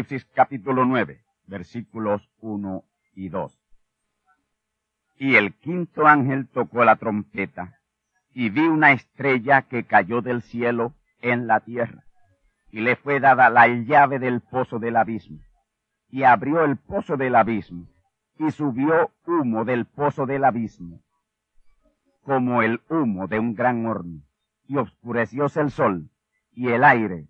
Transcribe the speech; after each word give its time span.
Apocalipsis 0.00 0.24
capítulo 0.34 0.86
9, 0.86 1.20
versículos 1.46 2.26
1 2.40 2.84
y 3.16 3.28
2. 3.28 3.60
Y 5.18 5.36
el 5.36 5.52
quinto 5.52 6.06
ángel 6.06 6.48
tocó 6.48 6.86
la 6.86 6.96
trompeta, 6.96 7.78
y 8.32 8.48
vi 8.48 8.62
una 8.62 8.92
estrella 8.92 9.60
que 9.60 9.84
cayó 9.84 10.22
del 10.22 10.40
cielo 10.40 10.94
en 11.20 11.46
la 11.46 11.60
tierra, 11.60 12.04
y 12.70 12.80
le 12.80 12.96
fue 12.96 13.20
dada 13.20 13.50
la 13.50 13.68
llave 13.68 14.18
del 14.18 14.40
pozo 14.40 14.78
del 14.78 14.96
abismo, 14.96 15.40
y 16.08 16.22
abrió 16.22 16.64
el 16.64 16.78
pozo 16.78 17.18
del 17.18 17.34
abismo, 17.34 17.86
y 18.38 18.50
subió 18.52 19.10
humo 19.26 19.66
del 19.66 19.84
pozo 19.84 20.24
del 20.24 20.44
abismo, 20.44 21.02
como 22.22 22.62
el 22.62 22.80
humo 22.88 23.28
de 23.28 23.38
un 23.38 23.54
gran 23.54 23.84
horno, 23.84 24.22
y 24.66 24.78
oscurecióse 24.78 25.60
el 25.60 25.70
sol 25.70 26.08
y 26.52 26.68
el 26.68 26.84
aire 26.84 27.28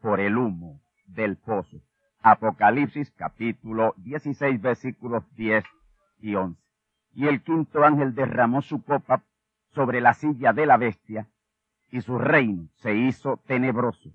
por 0.00 0.20
el 0.20 0.36
humo 0.36 0.80
del 1.08 1.36
pozo. 1.36 1.82
Apocalipsis 2.28 3.12
capítulo 3.12 3.94
16 3.98 4.60
versículos 4.60 5.22
10 5.36 5.64
y 6.18 6.34
11. 6.34 6.60
Y 7.14 7.28
el 7.28 7.40
quinto 7.40 7.84
ángel 7.84 8.16
derramó 8.16 8.62
su 8.62 8.82
copa 8.82 9.22
sobre 9.76 10.00
la 10.00 10.12
silla 10.12 10.52
de 10.52 10.66
la 10.66 10.76
bestia, 10.76 11.28
y 11.88 12.00
su 12.00 12.18
reino 12.18 12.68
se 12.78 12.96
hizo 12.96 13.36
tenebroso, 13.46 14.10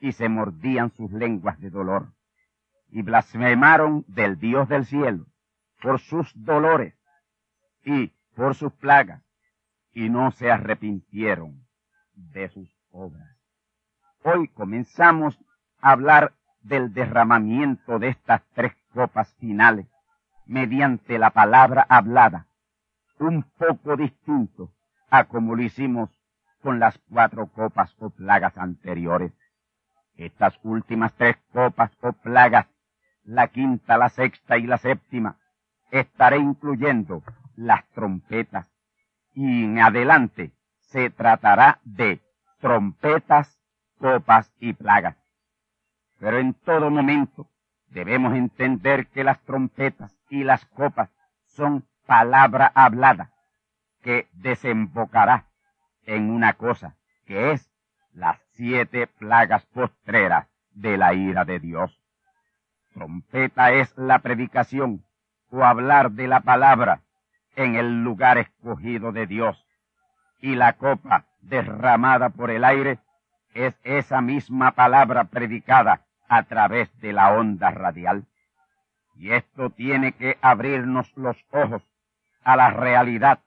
y 0.00 0.12
se 0.12 0.30
mordían 0.30 0.90
sus 0.92 1.12
lenguas 1.12 1.60
de 1.60 1.68
dolor, 1.68 2.14
y 2.88 3.02
blasfemaron 3.02 4.06
del 4.08 4.38
Dios 4.38 4.66
del 4.70 4.86
cielo 4.86 5.26
por 5.82 6.00
sus 6.00 6.32
dolores 6.34 6.94
y 7.84 8.06
por 8.36 8.54
sus 8.54 8.72
plagas, 8.72 9.22
y 9.92 10.08
no 10.08 10.30
se 10.30 10.50
arrepintieron 10.50 11.62
de 12.14 12.48
sus 12.48 12.74
obras. 12.90 13.36
Hoy 14.22 14.48
comenzamos 14.48 15.38
a 15.82 15.90
hablar 15.90 16.32
del 16.62 16.92
derramamiento 16.92 17.98
de 17.98 18.08
estas 18.08 18.42
tres 18.54 18.72
copas 18.92 19.34
finales 19.38 19.86
mediante 20.46 21.18
la 21.18 21.30
palabra 21.30 21.86
hablada, 21.88 22.46
un 23.18 23.44
poco 23.56 23.96
distinto 23.96 24.72
a 25.10 25.24
como 25.24 25.54
lo 25.54 25.62
hicimos 25.62 26.10
con 26.62 26.78
las 26.78 26.98
cuatro 27.10 27.46
copas 27.46 27.94
o 28.00 28.10
plagas 28.10 28.56
anteriores. 28.58 29.32
Estas 30.16 30.58
últimas 30.62 31.14
tres 31.14 31.36
copas 31.52 31.92
o 32.02 32.12
plagas, 32.12 32.66
la 33.24 33.48
quinta, 33.48 33.96
la 33.96 34.08
sexta 34.08 34.58
y 34.58 34.66
la 34.66 34.78
séptima, 34.78 35.36
estaré 35.90 36.38
incluyendo 36.38 37.22
las 37.56 37.88
trompetas 37.90 38.68
y 39.34 39.64
en 39.64 39.78
adelante 39.78 40.52
se 40.80 41.10
tratará 41.10 41.78
de 41.84 42.20
trompetas, 42.60 43.58
copas 43.98 44.52
y 44.58 44.72
plagas. 44.72 45.19
Pero 46.20 46.38
en 46.38 46.52
todo 46.52 46.90
momento 46.90 47.48
debemos 47.88 48.34
entender 48.34 49.08
que 49.08 49.24
las 49.24 49.40
trompetas 49.40 50.14
y 50.28 50.44
las 50.44 50.66
copas 50.66 51.08
son 51.46 51.88
palabra 52.06 52.70
hablada 52.74 53.30
que 54.02 54.28
desembocará 54.34 55.46
en 56.04 56.30
una 56.30 56.52
cosa 56.52 56.94
que 57.26 57.52
es 57.52 57.72
las 58.12 58.38
siete 58.52 59.06
plagas 59.06 59.64
postreras 59.66 60.46
de 60.72 60.98
la 60.98 61.14
ira 61.14 61.46
de 61.46 61.58
Dios. 61.58 61.98
Trompeta 62.92 63.72
es 63.72 63.96
la 63.96 64.18
predicación 64.18 65.04
o 65.50 65.64
hablar 65.64 66.12
de 66.12 66.28
la 66.28 66.40
palabra 66.40 67.00
en 67.56 67.76
el 67.76 68.04
lugar 68.04 68.36
escogido 68.36 69.12
de 69.12 69.26
Dios. 69.26 69.64
Y 70.40 70.54
la 70.54 70.74
copa 70.74 71.24
derramada 71.40 72.28
por 72.28 72.50
el 72.50 72.64
aire 72.64 72.98
es 73.54 73.74
esa 73.84 74.20
misma 74.20 74.72
palabra 74.72 75.24
predicada 75.24 76.02
a 76.30 76.44
través 76.44 76.88
de 77.00 77.12
la 77.12 77.32
onda 77.32 77.72
radial. 77.72 78.24
Y 79.16 79.32
esto 79.32 79.70
tiene 79.70 80.12
que 80.12 80.38
abrirnos 80.40 81.14
los 81.16 81.36
ojos 81.50 81.82
a 82.44 82.56
la 82.56 82.70
realidad 82.70 83.40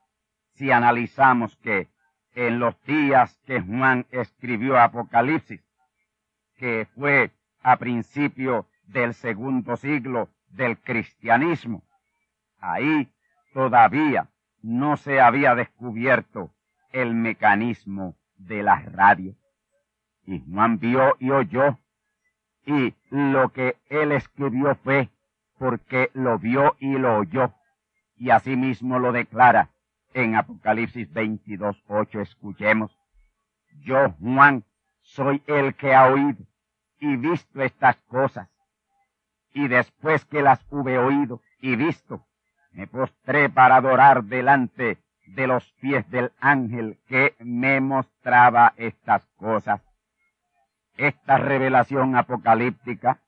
si 0.54 0.70
analizamos 0.70 1.56
que 1.56 1.88
en 2.34 2.58
los 2.58 2.80
días 2.84 3.40
que 3.46 3.60
Juan 3.60 4.06
escribió 4.10 4.78
Apocalipsis, 4.78 5.62
que 6.58 6.86
fue 6.94 7.30
a 7.62 7.76
principio 7.78 8.66
del 8.86 9.14
segundo 9.14 9.76
siglo 9.76 10.28
del 10.50 10.78
cristianismo, 10.78 11.82
ahí 12.60 13.10
todavía 13.54 14.28
no 14.62 14.98
se 14.98 15.20
había 15.20 15.54
descubierto 15.54 16.50
el 16.92 17.14
mecanismo 17.14 18.14
de 18.36 18.62
la 18.62 18.76
radio. 18.80 19.34
Y 20.26 20.40
Juan 20.40 20.78
vio 20.78 21.16
y 21.18 21.30
oyó 21.30 21.78
y 22.66 22.94
lo 23.10 23.50
que 23.50 23.76
él 23.88 24.12
escribió 24.12 24.74
fue 24.76 25.10
porque 25.58 26.10
lo 26.14 26.38
vio 26.38 26.76
y 26.78 26.92
lo 26.92 27.18
oyó. 27.18 27.52
Y 28.16 28.30
asimismo 28.30 28.98
lo 28.98 29.12
declara 29.12 29.70
en 30.12 30.36
Apocalipsis 30.36 31.12
22, 31.12 31.82
8. 31.88 32.20
Escuchemos. 32.20 32.96
Yo, 33.82 34.10
Juan, 34.20 34.64
soy 35.02 35.42
el 35.46 35.74
que 35.74 35.94
ha 35.94 36.06
oído 36.06 36.44
y 36.98 37.16
visto 37.16 37.62
estas 37.62 37.96
cosas. 38.08 38.48
Y 39.52 39.68
después 39.68 40.24
que 40.24 40.42
las 40.42 40.64
hube 40.70 40.98
oído 40.98 41.40
y 41.60 41.76
visto, 41.76 42.26
me 42.72 42.86
postré 42.86 43.48
para 43.48 43.76
adorar 43.76 44.24
delante 44.24 44.98
de 45.26 45.46
los 45.46 45.70
pies 45.80 46.08
del 46.10 46.32
ángel 46.40 46.98
que 47.06 47.34
me 47.38 47.80
mostraba 47.80 48.74
estas 48.76 49.24
cosas. 49.36 49.80
Esta 50.96 51.38
revelación 51.38 52.16
apocalíptica 52.16 53.20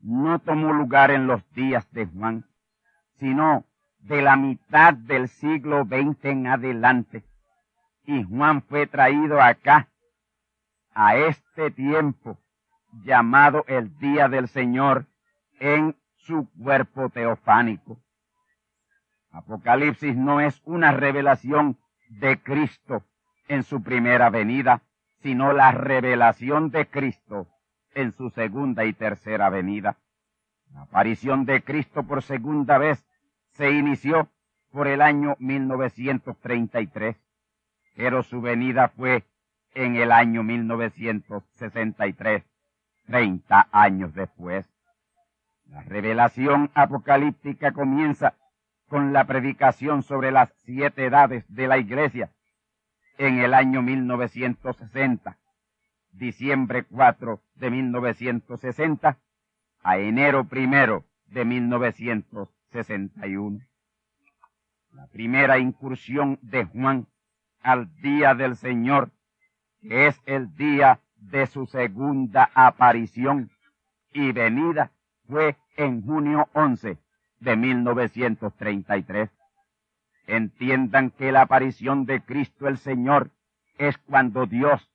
no 0.00 0.38
tomó 0.38 0.72
lugar 0.72 1.10
en 1.10 1.26
los 1.26 1.48
días 1.52 1.90
de 1.92 2.06
Juan, 2.06 2.44
sino 3.16 3.64
de 3.98 4.22
la 4.22 4.36
mitad 4.36 4.94
del 4.94 5.28
siglo 5.28 5.84
XX 5.84 6.24
en 6.24 6.46
adelante, 6.46 7.24
y 8.04 8.24
Juan 8.24 8.62
fue 8.62 8.86
traído 8.86 9.40
acá, 9.40 9.88
a 10.94 11.16
este 11.16 11.70
tiempo 11.70 12.38
llamado 13.04 13.64
el 13.68 13.96
día 13.98 14.28
del 14.28 14.48
Señor, 14.48 15.06
en 15.60 15.96
su 16.16 16.48
cuerpo 16.62 17.10
teofánico. 17.10 17.98
Apocalipsis 19.30 20.16
no 20.16 20.40
es 20.40 20.60
una 20.64 20.92
revelación 20.92 21.78
de 22.08 22.42
Cristo 22.42 23.04
en 23.46 23.62
su 23.62 23.82
primera 23.82 24.30
venida, 24.30 24.82
sino 25.22 25.52
la 25.52 25.72
revelación 25.72 26.70
de 26.70 26.86
Cristo 26.86 27.46
en 27.94 28.12
su 28.12 28.30
segunda 28.30 28.84
y 28.84 28.92
tercera 28.92 29.50
venida. 29.50 29.96
La 30.72 30.82
aparición 30.82 31.44
de 31.44 31.62
Cristo 31.62 32.04
por 32.04 32.22
segunda 32.22 32.78
vez 32.78 33.04
se 33.52 33.72
inició 33.72 34.28
por 34.70 34.86
el 34.86 35.02
año 35.02 35.36
1933, 35.38 37.16
pero 37.96 38.22
su 38.22 38.40
venida 38.40 38.88
fue 38.88 39.24
en 39.74 39.96
el 39.96 40.12
año 40.12 40.42
1963, 40.42 42.44
30 43.06 43.68
años 43.72 44.14
después. 44.14 44.66
La 45.66 45.82
revelación 45.82 46.70
apocalíptica 46.74 47.72
comienza 47.72 48.34
con 48.88 49.12
la 49.12 49.24
predicación 49.24 50.02
sobre 50.02 50.32
las 50.32 50.50
siete 50.64 51.06
edades 51.06 51.44
de 51.48 51.68
la 51.68 51.78
iglesia 51.78 52.30
en 53.20 53.38
el 53.38 53.52
año 53.52 53.82
1960, 53.82 55.36
diciembre 56.12 56.84
4 56.84 57.42
de 57.56 57.70
1960 57.70 59.18
a 59.82 59.98
enero 59.98 60.44
primero 60.44 61.04
de 61.26 61.44
1961. 61.44 63.60
La 64.92 65.06
primera 65.08 65.58
incursión 65.58 66.38
de 66.40 66.64
Juan 66.64 67.08
al 67.60 67.94
día 68.00 68.34
del 68.34 68.56
Señor, 68.56 69.10
que 69.82 70.06
es 70.06 70.18
el 70.24 70.56
día 70.56 71.00
de 71.16 71.46
su 71.46 71.66
segunda 71.66 72.50
aparición 72.54 73.50
y 74.14 74.32
venida, 74.32 74.92
fue 75.28 75.58
en 75.76 76.00
junio 76.00 76.48
11 76.54 76.96
de 77.38 77.56
1933. 77.56 79.28
Entiendan 80.30 81.10
que 81.10 81.32
la 81.32 81.42
aparición 81.42 82.06
de 82.06 82.20
Cristo 82.22 82.68
el 82.68 82.78
Señor 82.78 83.32
es 83.78 83.98
cuando 83.98 84.46
Dios, 84.46 84.88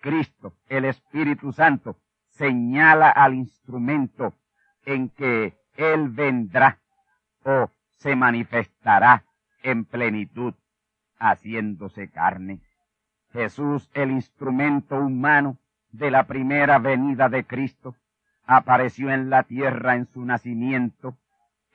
Cristo, 0.00 0.54
el 0.70 0.86
Espíritu 0.86 1.52
Santo, 1.52 1.98
señala 2.30 3.10
al 3.10 3.34
instrumento 3.34 4.32
en 4.86 5.10
que 5.10 5.58
Él 5.76 6.08
vendrá 6.08 6.78
o 7.44 7.70
se 7.98 8.16
manifestará 8.16 9.24
en 9.62 9.84
plenitud, 9.84 10.54
haciéndose 11.18 12.08
carne. 12.08 12.62
Jesús, 13.34 13.90
el 13.92 14.10
instrumento 14.10 14.98
humano 14.98 15.58
de 15.92 16.10
la 16.10 16.26
primera 16.26 16.78
venida 16.78 17.28
de 17.28 17.44
Cristo, 17.44 17.96
apareció 18.46 19.10
en 19.10 19.28
la 19.28 19.42
tierra 19.42 19.94
en 19.96 20.06
su 20.06 20.24
nacimiento 20.24 21.18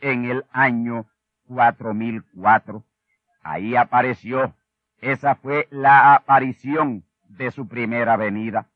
en 0.02 0.26
el 0.26 0.44
año 0.52 1.06
4004. 1.48 2.84
Ahí 3.46 3.76
apareció. 3.76 4.56
Esa 5.02 5.36
fue 5.36 5.68
la 5.70 6.16
aparición 6.16 7.06
de 7.30 7.52
su 7.52 7.68
primera 7.68 8.18
venida. 8.18 8.72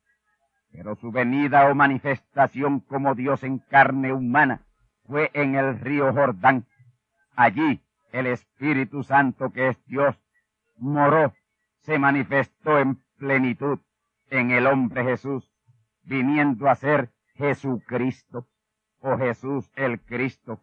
Pero 0.72 0.96
su 0.96 1.12
venida 1.12 1.68
o 1.72 1.74
manifestación 1.74 2.80
como 2.80 3.16
Dios 3.16 3.44
en 3.44 3.58
carne 3.58 4.14
humana 4.14 4.62
fue 5.08 5.32
en 5.34 5.56
el 5.56 5.80
río 5.80 6.14
Jordán. 6.14 6.68
Allí 7.36 7.82
el 8.12 8.28
Espíritu 8.28 9.02
Santo 9.02 9.52
que 9.52 9.70
es 9.70 9.86
Dios 9.86 10.16
moró, 10.78 11.34
se 11.82 11.98
manifestó 11.98 12.78
en 12.78 13.02
plenitud 13.18 13.80
en 14.30 14.52
el 14.52 14.68
hombre 14.68 15.04
Jesús, 15.04 15.52
viniendo 16.04 16.70
a 16.70 16.76
ser 16.76 17.10
Jesucristo 17.34 18.48
o 19.00 19.18
Jesús 19.18 19.72
el 19.76 20.00
Cristo, 20.00 20.62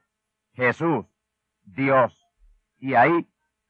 Jesús, 0.52 1.06
Dios. 1.64 2.24
Y 2.78 2.94
ahí 2.94 3.26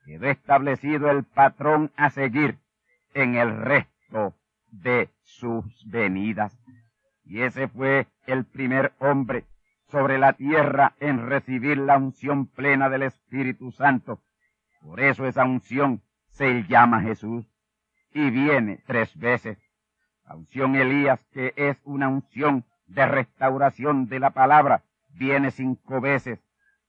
quedó 0.06 0.31
establecido 0.31 1.11
el 1.11 1.25
patrón 1.25 1.93
a 1.97 2.11
seguir 2.11 2.58
en 3.12 3.35
el 3.35 3.56
resto 3.61 4.35
de 4.70 5.11
sus 5.23 5.64
venidas. 5.85 6.56
Y 7.25 7.43
ese 7.43 7.67
fue 7.67 8.06
el 8.26 8.44
primer 8.44 8.93
hombre 9.00 9.44
sobre 9.88 10.19
la 10.19 10.32
tierra 10.35 10.94
en 11.00 11.29
recibir 11.29 11.79
la 11.79 11.99
unción 11.99 12.47
plena 12.47 12.88
del 12.88 13.03
Espíritu 13.03 13.73
Santo. 13.73 14.20
Por 14.81 15.00
eso 15.00 15.26
esa 15.26 15.44
unción 15.44 16.03
se 16.29 16.62
llama 16.64 17.02
Jesús 17.02 17.44
y 18.14 18.31
viene 18.31 18.82
tres 18.87 19.17
veces. 19.19 19.59
La 20.25 20.37
unción 20.37 20.76
Elías, 20.76 21.25
que 21.32 21.52
es 21.56 21.81
una 21.85 22.09
unción 22.09 22.64
de 22.87 23.06
restauración 23.06 24.06
de 24.06 24.20
la 24.20 24.31
palabra, 24.31 24.85
viene 25.09 25.50
cinco 25.50 26.00
veces. 26.00 26.41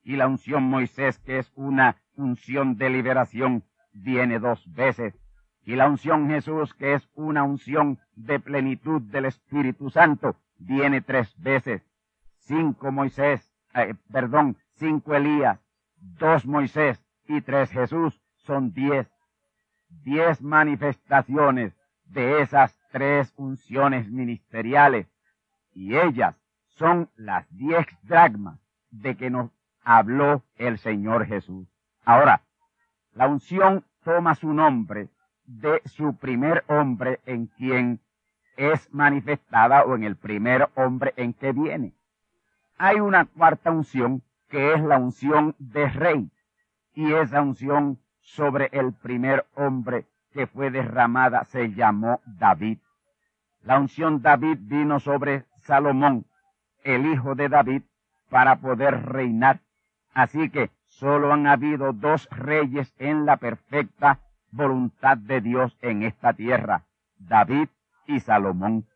Y 0.04 0.16
la 0.16 0.28
unción 0.28 0.62
Moisés, 0.62 1.18
que 1.18 1.38
es 1.38 1.52
una 1.54 1.96
unción 2.18 2.76
de 2.76 2.90
liberación, 2.90 3.64
viene 3.92 4.38
dos 4.38 4.62
veces 4.72 5.14
y 5.68 5.76
la 5.76 5.86
unción 5.86 6.30
Jesús, 6.30 6.72
que 6.72 6.94
es 6.94 7.06
una 7.12 7.42
unción 7.42 7.98
de 8.16 8.40
plenitud 8.40 9.02
del 9.02 9.26
Espíritu 9.26 9.90
Santo, 9.90 10.34
viene 10.58 11.02
tres 11.02 11.38
veces. 11.38 11.82
Cinco 12.38 12.90
Moisés, 12.90 13.52
eh, 13.74 13.94
perdón, 14.10 14.56
cinco 14.76 15.14
Elías, 15.14 15.60
dos 15.98 16.46
Moisés 16.46 17.04
y 17.26 17.42
tres 17.42 17.70
Jesús 17.70 18.18
son 18.46 18.72
diez. 18.72 19.10
Diez 19.90 20.40
manifestaciones 20.40 21.76
de 22.06 22.40
esas 22.40 22.74
tres 22.90 23.34
unciones 23.36 24.10
ministeriales. 24.10 25.06
Y 25.74 25.98
ellas 25.98 26.34
son 26.78 27.10
las 27.14 27.46
diez 27.50 27.86
dragmas 28.04 28.58
de 28.90 29.18
que 29.18 29.28
nos 29.28 29.50
habló 29.82 30.42
el 30.56 30.78
Señor 30.78 31.26
Jesús. 31.26 31.68
Ahora, 32.08 32.40
la 33.12 33.26
unción 33.26 33.84
toma 34.02 34.34
su 34.34 34.54
nombre 34.54 35.10
de 35.44 35.82
su 35.84 36.16
primer 36.16 36.64
hombre 36.66 37.20
en 37.26 37.48
quien 37.48 38.00
es 38.56 38.88
manifestada 38.94 39.84
o 39.84 39.94
en 39.94 40.04
el 40.04 40.16
primer 40.16 40.70
hombre 40.74 41.12
en 41.16 41.34
que 41.34 41.52
viene. 41.52 41.92
Hay 42.78 42.98
una 42.98 43.26
cuarta 43.26 43.70
unción 43.70 44.22
que 44.48 44.72
es 44.72 44.80
la 44.80 44.96
unción 44.96 45.54
de 45.58 45.86
rey 45.90 46.30
y 46.94 47.12
esa 47.12 47.42
unción 47.42 47.98
sobre 48.22 48.70
el 48.72 48.94
primer 48.94 49.44
hombre 49.54 50.06
que 50.32 50.46
fue 50.46 50.70
derramada 50.70 51.44
se 51.44 51.74
llamó 51.74 52.22
David. 52.24 52.78
La 53.64 53.78
unción 53.78 54.22
David 54.22 54.56
vino 54.62 54.98
sobre 54.98 55.44
Salomón, 55.58 56.24
el 56.84 57.04
hijo 57.04 57.34
de 57.34 57.50
David, 57.50 57.82
para 58.30 58.56
poder 58.56 59.12
reinar. 59.12 59.60
Así 60.14 60.48
que 60.48 60.70
solo 60.98 61.32
han 61.32 61.46
habido 61.46 61.92
dos 61.92 62.28
reyes 62.30 62.92
en 62.98 63.24
la 63.24 63.36
perfecta 63.36 64.18
voluntad 64.50 65.16
de 65.16 65.40
Dios 65.40 65.76
en 65.80 66.02
esta 66.02 66.32
tierra, 66.32 66.86
David 67.18 67.68
y 68.06 68.18
Salomón. 68.18 68.86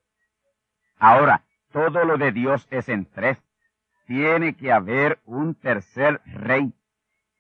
Ahora, 0.99 1.45
todo 1.71 2.05
lo 2.05 2.19
de 2.19 2.33
Dios 2.33 2.67
es 2.71 2.89
en 2.89 3.07
tres. 3.07 3.41
Tiene 4.07 4.55
que 4.55 4.73
haber 4.73 5.21
un 5.27 5.55
tercer 5.55 6.21
rey, 6.27 6.75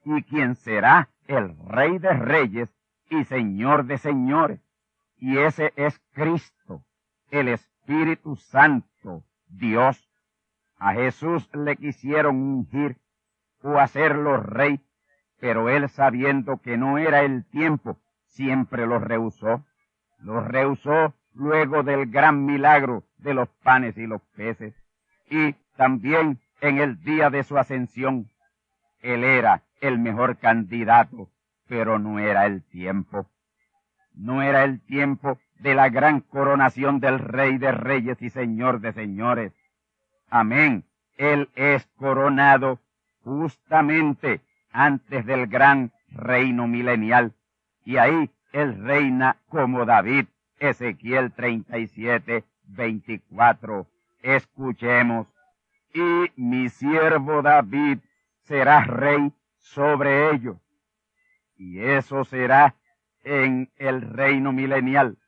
y 0.04 0.22
quien 0.22 0.54
será 0.54 1.08
el 1.26 1.56
rey 1.66 1.98
de 1.98 2.12
reyes 2.12 2.68
y 3.10 3.24
señor 3.24 3.84
de 3.86 3.98
señores. 3.98 4.60
Y 5.16 5.38
ese 5.38 5.72
es 5.76 6.00
Cristo, 6.12 6.84
el 7.30 7.48
Espíritu 7.48 8.36
Santo, 8.36 9.24
Dios. 9.48 10.08
A 10.78 10.94
Jesús 10.94 11.48
le 11.52 11.76
quisieron 11.76 12.36
ungir 12.36 12.96
o 13.62 13.78
hacerlo 13.78 14.38
rey, 14.38 14.80
pero 15.40 15.68
él 15.68 15.88
sabiendo 15.88 16.58
que 16.58 16.76
no 16.76 16.98
era 16.98 17.22
el 17.22 17.44
tiempo 17.44 17.98
siempre 18.32 18.86
lo 18.86 18.98
rehusó. 18.98 19.64
Lo 20.18 20.40
rehusó 20.40 21.14
luego 21.34 21.82
del 21.82 22.10
gran 22.10 22.44
milagro 22.44 23.04
de 23.18 23.34
los 23.34 23.48
panes 23.62 23.96
y 23.96 24.06
los 24.06 24.22
peces. 24.36 24.74
Y 25.28 25.54
también 25.76 26.40
en 26.60 26.78
el 26.78 27.02
día 27.02 27.30
de 27.30 27.42
su 27.44 27.58
ascensión, 27.58 28.30
él 29.00 29.24
era 29.24 29.62
el 29.80 29.98
mejor 29.98 30.38
candidato, 30.38 31.28
pero 31.68 31.98
no 31.98 32.18
era 32.18 32.46
el 32.46 32.62
tiempo. 32.62 33.26
No 34.14 34.42
era 34.42 34.64
el 34.64 34.80
tiempo 34.80 35.38
de 35.58 35.74
la 35.74 35.88
gran 35.88 36.20
coronación 36.20 37.00
del 37.00 37.18
Rey 37.18 37.58
de 37.58 37.72
Reyes 37.72 38.20
y 38.20 38.30
Señor 38.30 38.80
de 38.80 38.92
Señores. 38.92 39.52
Amén. 40.28 40.84
Él 41.16 41.50
es 41.54 41.86
coronado 41.96 42.78
justamente 43.24 44.40
antes 44.70 45.24
del 45.26 45.46
gran 45.46 45.92
reino 46.10 46.66
milenial 46.66 47.34
y 47.84 47.96
ahí 47.96 48.30
él 48.52 48.84
reina 48.84 49.36
como 49.48 49.84
David. 49.84 50.26
Ezequiel 50.58 51.32
37, 51.32 52.44
24. 52.68 53.86
Escuchemos. 54.22 55.26
Y 55.94 56.30
mi 56.36 56.68
siervo 56.68 57.42
David 57.42 57.98
será 58.44 58.84
rey 58.84 59.32
sobre 59.58 60.30
ellos. 60.30 60.56
Y 61.56 61.80
eso 61.80 62.24
será 62.24 62.76
en 63.24 63.70
el 63.76 64.02
reino 64.02 64.52
milenial, 64.52 65.18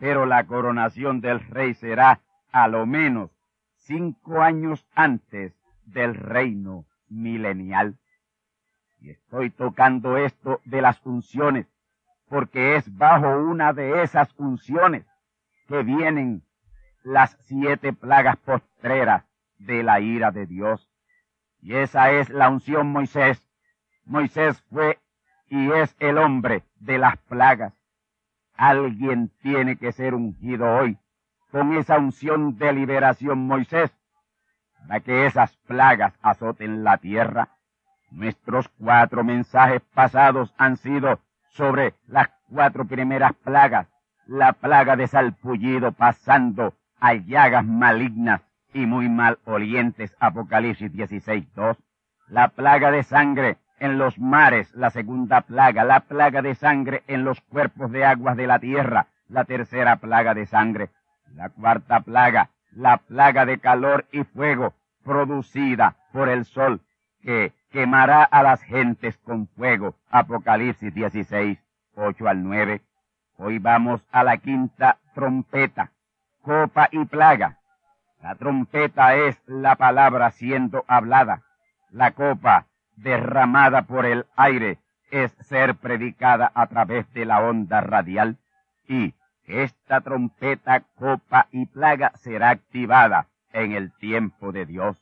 pero 0.00 0.26
la 0.26 0.44
coronación 0.44 1.20
del 1.20 1.40
rey 1.40 1.74
será 1.74 2.20
a 2.52 2.68
lo 2.68 2.86
menos 2.86 3.30
cinco 3.76 4.40
años 4.40 4.86
antes 4.94 5.54
del 5.84 6.14
reino 6.14 6.84
milenial. 7.12 7.98
Y 9.00 9.10
estoy 9.10 9.50
tocando 9.50 10.16
esto 10.16 10.60
de 10.64 10.80
las 10.80 11.04
unciones, 11.04 11.66
porque 12.28 12.76
es 12.76 12.96
bajo 12.96 13.28
una 13.38 13.72
de 13.72 14.02
esas 14.02 14.32
unciones 14.38 15.04
que 15.68 15.82
vienen 15.82 16.42
las 17.02 17.36
siete 17.42 17.92
plagas 17.92 18.36
postreras 18.38 19.24
de 19.58 19.82
la 19.82 20.00
ira 20.00 20.30
de 20.30 20.46
Dios. 20.46 20.88
Y 21.60 21.74
esa 21.74 22.10
es 22.12 22.28
la 22.30 22.48
unción 22.48 22.88
Moisés. 22.88 23.42
Moisés 24.04 24.60
fue 24.70 24.98
y 25.48 25.70
es 25.72 25.94
el 26.00 26.18
hombre 26.18 26.64
de 26.76 26.98
las 26.98 27.16
plagas. 27.18 27.74
Alguien 28.54 29.30
tiene 29.42 29.76
que 29.76 29.92
ser 29.92 30.14
ungido 30.14 30.66
hoy 30.76 30.98
con 31.50 31.76
esa 31.76 31.98
unción 31.98 32.56
de 32.56 32.72
liberación 32.72 33.46
Moisés 33.46 33.92
para 34.86 35.00
que 35.00 35.26
esas 35.26 35.56
plagas 35.66 36.14
azoten 36.22 36.84
la 36.84 36.98
tierra. 36.98 37.48
Nuestros 38.10 38.68
cuatro 38.78 39.24
mensajes 39.24 39.80
pasados 39.94 40.54
han 40.58 40.76
sido 40.76 41.20
sobre 41.50 41.94
las 42.06 42.28
cuatro 42.48 42.84
primeras 42.84 43.32
plagas, 43.34 43.88
la 44.26 44.52
plaga 44.52 44.96
de 44.96 45.06
salpullido 45.06 45.92
pasando 45.92 46.74
a 47.00 47.14
llagas 47.14 47.64
malignas 47.64 48.42
y 48.72 48.86
muy 48.86 49.08
mal 49.08 49.38
olientes, 49.44 50.14
Apocalipsis 50.20 50.92
16.2, 50.92 51.76
la 52.28 52.48
plaga 52.48 52.90
de 52.90 53.02
sangre 53.02 53.58
en 53.78 53.98
los 53.98 54.18
mares, 54.18 54.72
la 54.74 54.90
segunda 54.90 55.40
plaga, 55.42 55.84
la 55.84 56.00
plaga 56.00 56.40
de 56.40 56.54
sangre 56.54 57.02
en 57.08 57.24
los 57.24 57.40
cuerpos 57.40 57.90
de 57.90 58.04
aguas 58.04 58.36
de 58.36 58.46
la 58.46 58.58
tierra, 58.58 59.08
la 59.28 59.44
tercera 59.44 59.96
plaga 59.96 60.34
de 60.34 60.46
sangre, 60.46 60.90
la 61.34 61.48
cuarta 61.48 62.00
plaga, 62.00 62.50
la 62.74 62.98
plaga 62.98 63.46
de 63.46 63.58
calor 63.58 64.06
y 64.12 64.24
fuego 64.24 64.74
producida 65.04 65.96
por 66.12 66.28
el 66.28 66.44
sol, 66.44 66.80
que 67.22 67.52
quemará 67.70 68.22
a 68.24 68.42
las 68.42 68.62
gentes 68.62 69.16
con 69.18 69.48
fuego. 69.48 69.96
Apocalipsis 70.10 70.92
16, 70.94 71.58
8 71.96 72.28
al 72.28 72.42
9. 72.42 72.82
Hoy 73.36 73.58
vamos 73.58 74.06
a 74.12 74.24
la 74.24 74.36
quinta 74.36 74.98
trompeta, 75.14 75.90
copa 76.42 76.88
y 76.90 77.04
plaga. 77.04 77.58
La 78.22 78.34
trompeta 78.36 79.16
es 79.16 79.40
la 79.46 79.76
palabra 79.76 80.30
siendo 80.30 80.84
hablada. 80.86 81.42
La 81.90 82.12
copa 82.12 82.66
derramada 82.96 83.82
por 83.82 84.06
el 84.06 84.26
aire 84.36 84.78
es 85.10 85.32
ser 85.40 85.74
predicada 85.74 86.50
a 86.54 86.66
través 86.68 87.12
de 87.12 87.24
la 87.24 87.40
onda 87.40 87.80
radial. 87.80 88.38
Y 88.86 89.14
esta 89.46 90.00
trompeta, 90.00 90.80
copa 90.94 91.48
y 91.50 91.66
plaga 91.66 92.12
será 92.16 92.50
activada 92.50 93.28
en 93.52 93.72
el 93.72 93.92
tiempo 93.92 94.52
de 94.52 94.66
Dios. 94.66 94.96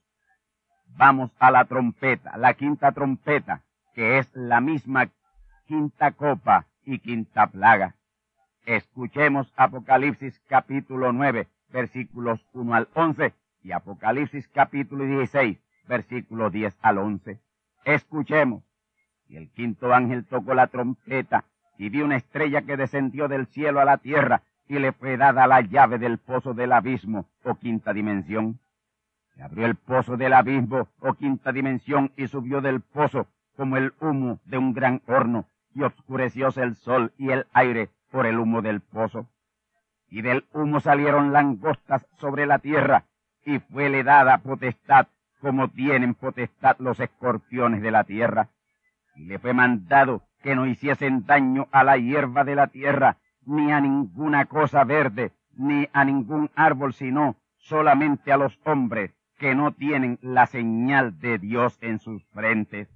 Vamos 0.97 1.31
a 1.39 1.51
la 1.51 1.65
trompeta, 1.67 2.37
la 2.37 2.55
quinta 2.55 2.93
trompeta, 2.93 3.63
que 3.95 4.19
es 4.19 4.31
la 4.35 4.61
misma 4.61 5.11
quinta 5.67 6.13
copa 6.13 6.67
y 6.85 6.99
quinta 6.99 7.47
plaga. 7.47 7.95
Escuchemos 8.67 9.53
Apocalipsis 9.57 10.41
capítulo 10.49 11.13
9, 11.13 11.49
versículos 11.69 12.45
1 12.53 12.75
al 12.75 12.89
11 12.95 13.35
y 13.63 13.73
Apocalipsis 13.73 14.49
capítulo 14.49 15.05
16, 15.05 15.59
versículos 15.87 16.53
10 16.53 16.77
al 16.83 16.99
11. 16.99 17.41
Escuchemos. 17.85 18.63
Y 19.29 19.37
el 19.37 19.51
quinto 19.53 19.95
ángel 19.95 20.27
tocó 20.27 20.55
la 20.55 20.67
trompeta 20.67 21.45
y 21.81 21.89
vi 21.89 22.03
una 22.03 22.17
estrella 22.17 22.61
que 22.61 22.77
descendió 22.77 23.27
del 23.27 23.47
cielo 23.47 23.81
a 23.81 23.87
la 23.87 23.97
tierra 23.97 24.43
y 24.69 24.79
le 24.79 24.93
fue 24.93 25.17
dada 25.17 25.47
la 25.47 25.63
llave 25.63 25.99
del 25.99 26.19
pozo 26.19 26.53
del 26.53 26.73
abismo 26.73 27.25
o 27.43 27.55
quinta 27.55 27.95
dimensión. 27.95 28.61
Se 29.35 29.43
abrió 29.43 29.65
el 29.65 29.77
pozo 29.77 30.19
del 30.19 30.35
abismo 30.35 30.89
o 31.01 31.15
quinta 31.15 31.53
dimensión 31.53 32.13
y 32.19 32.29
subió 32.29 32.61
del 32.61 32.83
pozo 32.83 33.29
como 33.57 33.79
el 33.79 33.95
humo 33.99 34.41
de 34.45 34.59
un 34.59 34.75
gran 34.75 35.01
horno 35.07 35.47
y 35.75 35.81
obscurecióse 35.81 36.63
el 36.63 36.77
sol 36.77 37.15
y 37.17 37.31
el 37.31 37.47
aire 37.55 37.89
por 38.11 38.27
el 38.27 38.39
humo 38.39 38.61
del 38.61 38.83
pozo. 38.83 39.27
Y 40.11 40.21
del 40.21 40.45
humo 40.53 40.81
salieron 40.81 41.33
langostas 41.33 42.07
sobre 42.19 42.45
la 42.45 42.59
tierra 42.59 43.05
y 43.43 43.59
fuele 43.59 44.05
dada 44.05 44.37
potestad 44.37 45.07
como 45.41 45.69
tienen 45.69 46.13
potestad 46.13 46.77
los 46.79 47.01
escorpiones 47.01 47.81
de 47.81 47.91
la 47.91 48.05
tierra. 48.05 48.51
Y 49.17 49.25
le 49.25 49.39
fue 49.39 49.55
mandado 49.55 50.21
que 50.43 50.55
no 50.55 50.67
hiciesen 50.67 51.27
daño 51.27 51.69
a 51.71 51.85
la 51.85 51.97
hierba 51.97 52.45
de 52.45 52.55
la 52.55 52.69
tierra, 52.69 53.19
ni 53.45 53.73
a 53.73 53.81
ninguna 53.81 54.47
cosa 54.47 54.85
verde, 54.85 55.33
ni 55.55 55.89
a 55.93 56.05
ningún 56.05 56.51
árbol, 56.55 56.95
sino 56.95 57.37
solamente 57.57 58.33
a 58.33 58.37
los 58.37 58.59
hombres 58.65 59.15
que 59.39 59.55
no 59.55 59.73
tienen 59.73 60.19
la 60.23 60.47
señal 60.47 61.19
de 61.19 61.39
Dios 61.39 61.79
en 61.81 61.99
sus 61.99 62.25
frentes. 62.29 62.89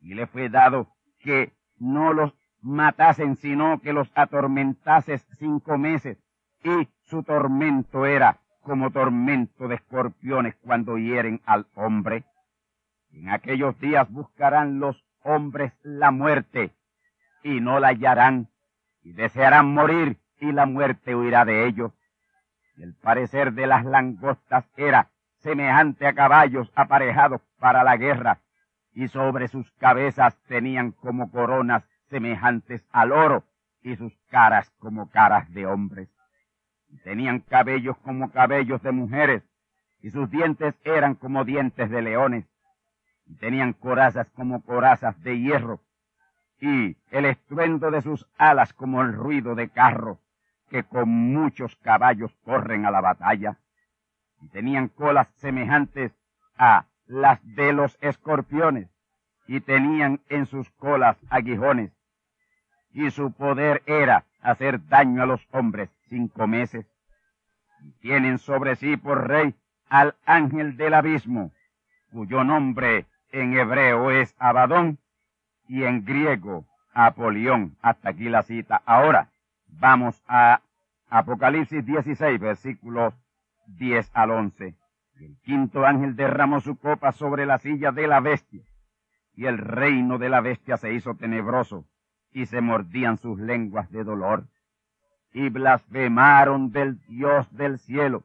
Y 0.00 0.14
le 0.14 0.26
fue 0.26 0.48
dado 0.48 0.88
que 1.20 1.52
no 1.78 2.12
los 2.12 2.34
matasen, 2.60 3.36
sino 3.36 3.80
que 3.80 3.92
los 3.92 4.10
atormentases 4.14 5.26
cinco 5.38 5.78
meses. 5.78 6.18
Y 6.62 6.88
su 7.04 7.22
tormento 7.22 8.06
era 8.06 8.40
como 8.60 8.90
tormento 8.90 9.68
de 9.68 9.76
escorpiones 9.76 10.56
cuando 10.56 10.98
hieren 10.98 11.40
al 11.46 11.66
hombre. 11.74 12.24
En 13.12 13.30
aquellos 13.30 13.78
días 13.80 14.10
buscarán 14.10 14.80
los 14.80 15.04
hombres 15.22 15.72
la 15.82 16.10
muerte 16.10 16.74
y 17.42 17.60
no 17.60 17.80
la 17.80 17.88
hallarán 17.88 18.48
y 19.02 19.12
desearán 19.12 19.72
morir 19.72 20.18
y 20.40 20.52
la 20.52 20.66
muerte 20.66 21.14
huirá 21.14 21.44
de 21.44 21.66
ellos. 21.66 21.92
Y 22.76 22.82
el 22.82 22.94
parecer 22.94 23.52
de 23.52 23.66
las 23.66 23.84
langostas 23.84 24.64
era 24.76 25.08
semejante 25.38 26.06
a 26.06 26.14
caballos 26.14 26.70
aparejados 26.74 27.40
para 27.58 27.84
la 27.84 27.96
guerra 27.96 28.40
y 28.92 29.08
sobre 29.08 29.48
sus 29.48 29.70
cabezas 29.72 30.36
tenían 30.48 30.92
como 30.92 31.30
coronas 31.30 31.84
semejantes 32.10 32.84
al 32.90 33.12
oro 33.12 33.44
y 33.82 33.96
sus 33.96 34.12
caras 34.28 34.70
como 34.78 35.10
caras 35.10 35.52
de 35.52 35.66
hombres. 35.66 36.08
Y 36.90 36.98
tenían 36.98 37.40
cabellos 37.40 37.96
como 37.98 38.30
cabellos 38.30 38.82
de 38.82 38.92
mujeres 38.92 39.42
y 40.00 40.10
sus 40.10 40.30
dientes 40.30 40.74
eran 40.84 41.14
como 41.14 41.44
dientes 41.44 41.90
de 41.90 42.02
leones 42.02 42.46
y 43.26 43.34
tenían 43.36 43.72
corazas 43.72 44.28
como 44.30 44.62
corazas 44.62 45.20
de 45.22 45.38
hierro 45.38 45.80
y 46.60 46.96
el 47.10 47.24
estruendo 47.24 47.90
de 47.90 48.02
sus 48.02 48.26
alas 48.36 48.72
como 48.72 49.02
el 49.02 49.12
ruido 49.12 49.54
de 49.54 49.68
carros 49.68 50.18
que 50.70 50.84
con 50.84 51.08
muchos 51.08 51.76
caballos 51.76 52.34
corren 52.44 52.84
a 52.84 52.90
la 52.90 53.00
batalla, 53.00 53.56
y 54.40 54.48
tenían 54.48 54.88
colas 54.88 55.28
semejantes 55.36 56.12
a 56.56 56.86
las 57.06 57.40
de 57.54 57.72
los 57.72 57.96
escorpiones, 58.00 58.88
y 59.46 59.60
tenían 59.60 60.20
en 60.28 60.46
sus 60.46 60.68
colas 60.72 61.16
aguijones, 61.30 61.92
y 62.92 63.10
su 63.10 63.32
poder 63.32 63.82
era 63.86 64.24
hacer 64.42 64.86
daño 64.88 65.22
a 65.22 65.26
los 65.26 65.46
hombres 65.52 65.90
cinco 66.08 66.46
meses, 66.46 66.86
y 67.80 67.92
tienen 68.00 68.38
sobre 68.38 68.76
sí 68.76 68.96
por 68.96 69.26
rey 69.26 69.54
al 69.88 70.16
ángel 70.26 70.76
del 70.76 70.94
abismo, 70.94 71.52
cuyo 72.12 72.44
nombre 72.44 73.06
en 73.32 73.56
hebreo 73.56 74.10
es 74.10 74.34
Abadón, 74.38 74.98
y 75.68 75.84
en 75.84 76.04
griego 76.04 76.64
Apolión. 76.92 77.76
Hasta 77.80 78.10
aquí 78.10 78.28
la 78.28 78.42
cita. 78.42 78.82
Ahora 78.84 79.28
vamos 79.68 80.20
a 80.26 80.62
Apocalipsis 81.10 81.84
16, 81.86 82.40
versículos 82.40 83.14
10 83.66 84.10
al 84.14 84.30
11. 84.30 84.74
el 85.20 85.36
quinto 85.42 85.84
ángel 85.86 86.16
derramó 86.16 86.60
su 86.60 86.76
copa 86.76 87.12
sobre 87.12 87.46
la 87.46 87.58
silla 87.58 87.92
de 87.92 88.06
la 88.06 88.20
bestia, 88.20 88.62
y 89.34 89.46
el 89.46 89.58
reino 89.58 90.18
de 90.18 90.28
la 90.28 90.40
bestia 90.40 90.76
se 90.76 90.92
hizo 90.92 91.14
tenebroso, 91.14 91.84
y 92.32 92.46
se 92.46 92.60
mordían 92.60 93.18
sus 93.18 93.38
lenguas 93.38 93.90
de 93.90 94.04
dolor, 94.04 94.44
y 95.32 95.48
blasfemaron 95.48 96.72
del 96.72 97.00
Dios 97.06 97.52
del 97.56 97.78
cielo, 97.78 98.24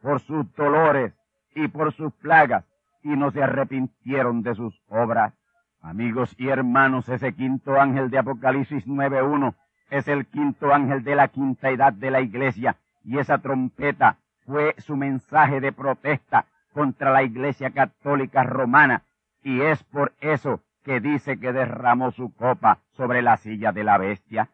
por 0.00 0.20
sus 0.20 0.52
dolores 0.54 1.14
y 1.54 1.68
por 1.68 1.92
sus 1.92 2.12
plagas, 2.14 2.64
y 3.02 3.10
no 3.10 3.30
se 3.30 3.42
arrepintieron 3.42 4.42
de 4.42 4.54
sus 4.54 4.80
obras. 4.88 5.37
Amigos 5.80 6.34
y 6.38 6.48
hermanos, 6.48 7.08
ese 7.08 7.32
quinto 7.34 7.80
ángel 7.80 8.10
de 8.10 8.18
Apocalipsis 8.18 8.86
9.1 8.86 9.54
es 9.90 10.08
el 10.08 10.26
quinto 10.26 10.74
ángel 10.74 11.04
de 11.04 11.14
la 11.14 11.28
quinta 11.28 11.70
edad 11.70 11.92
de 11.92 12.10
la 12.10 12.20
iglesia 12.20 12.76
y 13.04 13.18
esa 13.18 13.38
trompeta 13.38 14.16
fue 14.44 14.74
su 14.78 14.96
mensaje 14.96 15.60
de 15.60 15.72
protesta 15.72 16.46
contra 16.72 17.12
la 17.12 17.22
iglesia 17.22 17.70
católica 17.70 18.42
romana 18.42 19.02
y 19.42 19.60
es 19.60 19.82
por 19.84 20.12
eso 20.20 20.60
que 20.84 21.00
dice 21.00 21.38
que 21.38 21.52
derramó 21.52 22.10
su 22.10 22.34
copa 22.34 22.78
sobre 22.92 23.22
la 23.22 23.36
silla 23.36 23.72
de 23.72 23.84
la 23.84 23.98
bestia. 23.98 24.48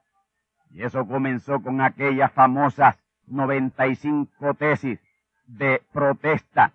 Y 0.70 0.82
eso 0.82 1.06
comenzó 1.06 1.62
con 1.62 1.80
aquellas 1.80 2.32
famosas 2.32 2.98
95 3.28 4.54
tesis 4.54 5.00
de 5.46 5.82
protesta 5.92 6.72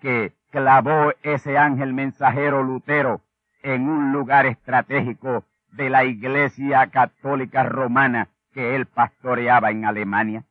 que 0.00 0.32
clavó 0.50 1.12
ese 1.22 1.56
ángel 1.56 1.92
mensajero 1.92 2.62
Lutero 2.62 3.20
en 3.62 3.88
un 3.88 4.12
lugar 4.12 4.46
estratégico 4.46 5.44
de 5.72 5.88
la 5.88 6.04
Iglesia 6.04 6.88
Católica 6.88 7.62
Romana 7.62 8.28
que 8.52 8.76
él 8.76 8.86
pastoreaba 8.86 9.70
en 9.70 9.84
Alemania. 9.84 10.44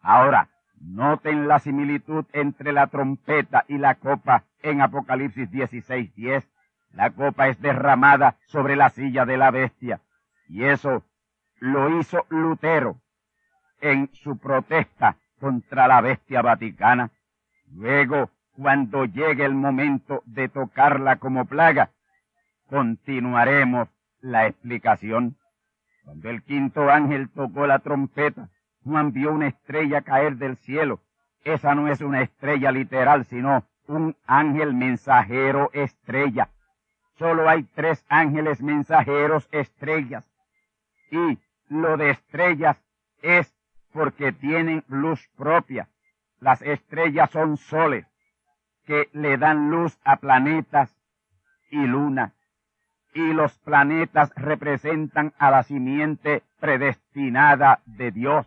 Ahora, 0.00 0.48
noten 0.80 1.48
la 1.48 1.58
similitud 1.58 2.24
entre 2.32 2.72
la 2.72 2.86
trompeta 2.86 3.64
y 3.68 3.78
la 3.78 3.96
copa 3.96 4.44
en 4.62 4.80
Apocalipsis 4.80 5.50
16:10. 5.50 6.48
La 6.92 7.10
copa 7.10 7.48
es 7.48 7.60
derramada 7.60 8.36
sobre 8.46 8.76
la 8.76 8.90
silla 8.90 9.24
de 9.24 9.36
la 9.36 9.50
bestia. 9.50 10.00
Y 10.48 10.64
eso 10.64 11.04
lo 11.58 11.98
hizo 11.98 12.26
Lutero 12.28 13.00
en 13.80 14.10
su 14.12 14.38
protesta 14.38 15.16
contra 15.40 15.88
la 15.88 16.00
bestia 16.00 16.42
vaticana. 16.42 17.10
Luego, 17.72 18.30
cuando 18.52 19.06
llegue 19.06 19.44
el 19.44 19.54
momento 19.54 20.22
de 20.26 20.48
tocarla 20.48 21.16
como 21.16 21.46
plaga, 21.46 21.90
continuaremos 22.72 23.90
la 24.22 24.46
explicación. 24.46 25.36
Cuando 26.04 26.30
el 26.30 26.42
quinto 26.42 26.88
ángel 26.88 27.28
tocó 27.28 27.66
la 27.66 27.80
trompeta, 27.80 28.48
Juan 28.82 29.12
vio 29.12 29.30
una 29.30 29.48
estrella 29.48 30.00
caer 30.00 30.36
del 30.36 30.56
cielo. 30.56 31.00
Esa 31.44 31.74
no 31.74 31.88
es 31.88 32.00
una 32.00 32.22
estrella 32.22 32.72
literal, 32.72 33.26
sino 33.26 33.66
un 33.88 34.16
ángel 34.26 34.72
mensajero 34.72 35.68
estrella. 35.74 36.48
Solo 37.18 37.46
hay 37.46 37.64
tres 37.74 38.06
ángeles 38.08 38.62
mensajeros 38.62 39.46
estrellas. 39.52 40.26
Y 41.10 41.38
lo 41.68 41.98
de 41.98 42.08
estrellas 42.08 42.82
es 43.20 43.54
porque 43.92 44.32
tienen 44.32 44.82
luz 44.88 45.28
propia. 45.36 45.90
Las 46.40 46.62
estrellas 46.62 47.30
son 47.32 47.58
soles 47.58 48.06
que 48.86 49.10
le 49.12 49.36
dan 49.36 49.68
luz 49.68 50.00
a 50.04 50.16
planetas 50.16 50.96
y 51.70 51.86
luna. 51.86 52.32
Y 53.14 53.32
los 53.32 53.58
planetas 53.58 54.32
representan 54.36 55.34
a 55.38 55.50
la 55.50 55.62
simiente 55.62 56.42
predestinada 56.60 57.80
de 57.84 58.10
Dios, 58.10 58.46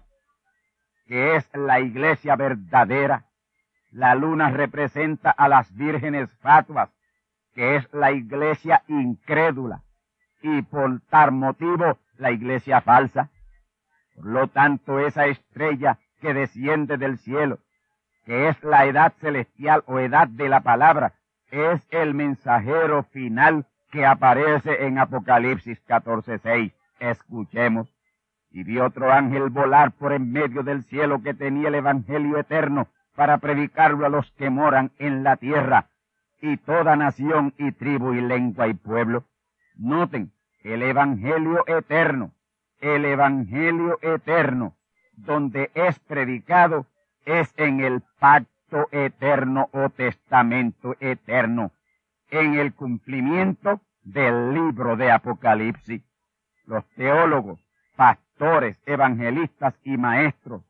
que 1.08 1.36
es 1.36 1.50
la 1.54 1.80
iglesia 1.80 2.36
verdadera. 2.36 3.26
La 3.92 4.16
luna 4.16 4.50
representa 4.50 5.30
a 5.30 5.48
las 5.48 5.74
vírgenes 5.76 6.30
fatuas, 6.42 6.90
que 7.54 7.76
es 7.76 7.94
la 7.94 8.12
iglesia 8.12 8.84
incrédula. 8.88 9.84
Y 10.42 10.64
por 10.64 11.00
tal 11.10 11.32
motivo, 11.32 12.00
la 12.18 12.32
iglesia 12.32 12.82
falsa. 12.82 13.30
Por 14.16 14.26
lo 14.26 14.48
tanto, 14.48 15.00
esa 15.00 15.28
estrella 15.28 16.00
que 16.22 16.34
desciende 16.34 16.98
del 16.98 17.18
cielo, 17.18 17.60
que 18.26 18.50
es 18.50 18.64
la 18.64 18.86
edad 18.86 19.14
celestial 19.20 19.84
o 19.86 20.00
edad 20.00 20.28
de 20.28 20.50
la 20.50 20.62
palabra, 20.62 21.14
es 21.52 21.86
el 21.92 22.14
mensajero 22.14 23.04
final 23.04 23.68
que 23.96 24.06
aparece 24.06 24.86
en 24.86 25.00
Apocalipsis 25.00 25.82
14:6. 25.88 26.74
Escuchemos. 27.00 27.88
Y 28.52 28.64
vi 28.64 28.78
otro 28.80 29.10
ángel 29.10 29.50
volar 29.50 29.94
por 29.94 30.12
en 30.12 30.34
medio 30.34 30.64
del 30.64 30.84
cielo 30.84 31.24
que 31.24 31.34
tenía 31.34 31.70
el 31.70 31.76
Evangelio 31.76 32.38
eterno 32.38 32.90
para 33.16 33.38
predicarlo 33.38 34.06
a 34.06 34.10
los 34.10 34.30
que 34.34 34.50
moran 34.50 34.92
en 35.00 35.24
la 35.24 35.38
tierra 35.38 35.88
y 36.42 36.58
toda 36.58 36.98
nación 36.98 37.54
y 37.58 37.72
tribu 37.72 38.14
y 38.14 38.20
lengua 38.20 38.68
y 38.68 38.74
pueblo. 38.74 39.24
Noten, 39.78 40.34
el 40.64 40.82
Evangelio 40.82 41.64
eterno 41.66 42.34
el 42.82 43.06
Evangelio 43.06 43.98
eterno, 44.02 44.76
donde 45.14 45.72
es 45.74 45.98
predicado, 46.00 46.86
es 47.26 47.54
en 47.56 47.80
el 47.80 48.02
pacto 48.20 48.90
eterno 48.92 49.70
o 49.72 49.90
testamento 49.90 50.96
eterno, 51.00 51.72
en 52.30 52.56
el 52.56 52.74
cumplimiento 52.74 53.82
del 54.04 54.54
libro 54.54 54.96
de 54.96 55.12
Apocalipsis. 55.12 56.02
Los 56.66 56.88
teólogos, 56.96 57.60
pastores, 57.96 58.82
evangelistas 58.86 59.76
y 59.84 59.98
maestros 59.98 60.64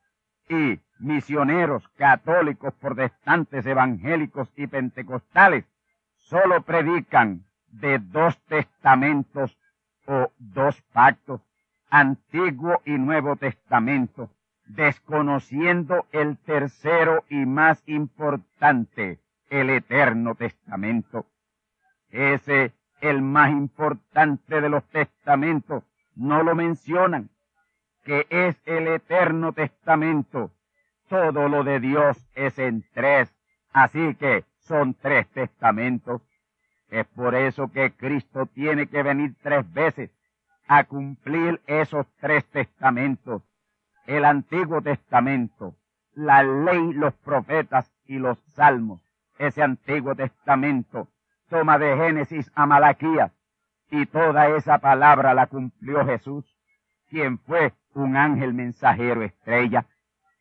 y 0.49 0.79
misioneros 0.99 1.87
católicos, 1.97 2.73
protestantes, 2.75 3.65
evangélicos 3.65 4.51
y 4.55 4.67
pentecostales 4.67 5.65
solo 6.17 6.61
predican 6.61 7.45
de 7.67 7.99
dos 7.99 8.39
testamentos 8.45 9.57
o 10.07 10.31
dos 10.37 10.81
pactos 10.93 11.41
Antiguo 11.89 12.81
y 12.85 12.97
Nuevo 12.97 13.35
Testamento, 13.35 14.29
desconociendo 14.65 16.05
el 16.11 16.37
tercero 16.37 17.23
y 17.29 17.45
más 17.45 17.81
importante, 17.85 19.19
el 19.49 19.69
Eterno 19.69 20.35
Testamento. 20.35 21.25
Ese, 22.15 22.71
el 23.01 23.21
más 23.21 23.51
importante 23.51 24.61
de 24.61 24.69
los 24.69 24.85
testamentos, 24.85 25.83
no 26.15 26.43
lo 26.43 26.55
mencionan, 26.55 27.29
que 28.05 28.25
es 28.29 28.55
el 28.65 28.87
Eterno 28.87 29.51
Testamento. 29.51 30.49
Todo 31.09 31.49
lo 31.49 31.65
de 31.65 31.81
Dios 31.81 32.17
es 32.33 32.57
en 32.57 32.85
tres, 32.93 33.35
así 33.73 34.15
que 34.15 34.45
son 34.59 34.93
tres 34.93 35.27
testamentos. 35.31 36.21
Es 36.89 37.05
por 37.07 37.35
eso 37.35 37.67
que 37.67 37.91
Cristo 37.91 38.45
tiene 38.45 38.87
que 38.87 39.03
venir 39.03 39.35
tres 39.43 39.69
veces 39.73 40.09
a 40.69 40.85
cumplir 40.85 41.61
esos 41.67 42.07
tres 42.21 42.45
testamentos, 42.45 43.41
el 44.07 44.23
Antiguo 44.23 44.81
Testamento, 44.81 45.75
la 46.13 46.43
ley, 46.43 46.93
los 46.93 47.13
profetas 47.15 47.91
y 48.05 48.19
los 48.19 48.39
salmos. 48.53 49.01
Ese 49.37 49.61
Antiguo 49.61 50.15
Testamento 50.15 51.09
toma 51.49 51.77
de 51.77 51.95
Génesis 51.95 52.51
a 52.55 52.65
Malaquías 52.65 53.31
y 53.91 54.05
toda 54.05 54.49
esa 54.49 54.79
palabra 54.79 55.33
la 55.33 55.47
cumplió 55.47 56.05
Jesús, 56.05 56.45
quien 57.09 57.39
fue 57.39 57.73
un 57.93 58.17
ángel 58.17 58.53
mensajero 58.53 59.21
estrella. 59.23 59.85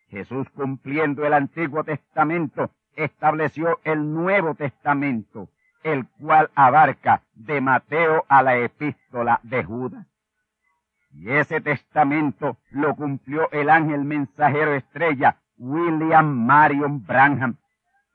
Jesús 0.09 0.49
cumpliendo 0.51 1.25
el 1.25 1.35
Antiguo 1.35 1.85
Testamento 1.85 2.71
estableció 2.97 3.81
el 3.85 4.13
Nuevo 4.13 4.55
Testamento, 4.55 5.49
el 5.83 6.07
cual 6.21 6.51
abarca 6.55 7.23
de 7.35 7.61
Mateo 7.61 8.25
a 8.29 8.43
la 8.43 8.57
epístola 8.57 9.41
de 9.43 9.65
Judas. 9.65 10.07
Y 11.13 11.31
ese 11.31 11.61
testamento 11.61 12.57
lo 12.71 12.97
cumplió 12.97 13.51
el 13.53 13.71
ángel 13.71 14.05
mensajero 14.05 14.75
estrella 14.75 15.37
William 15.59 16.27
Marion 16.27 17.05
Branham. 17.05 17.57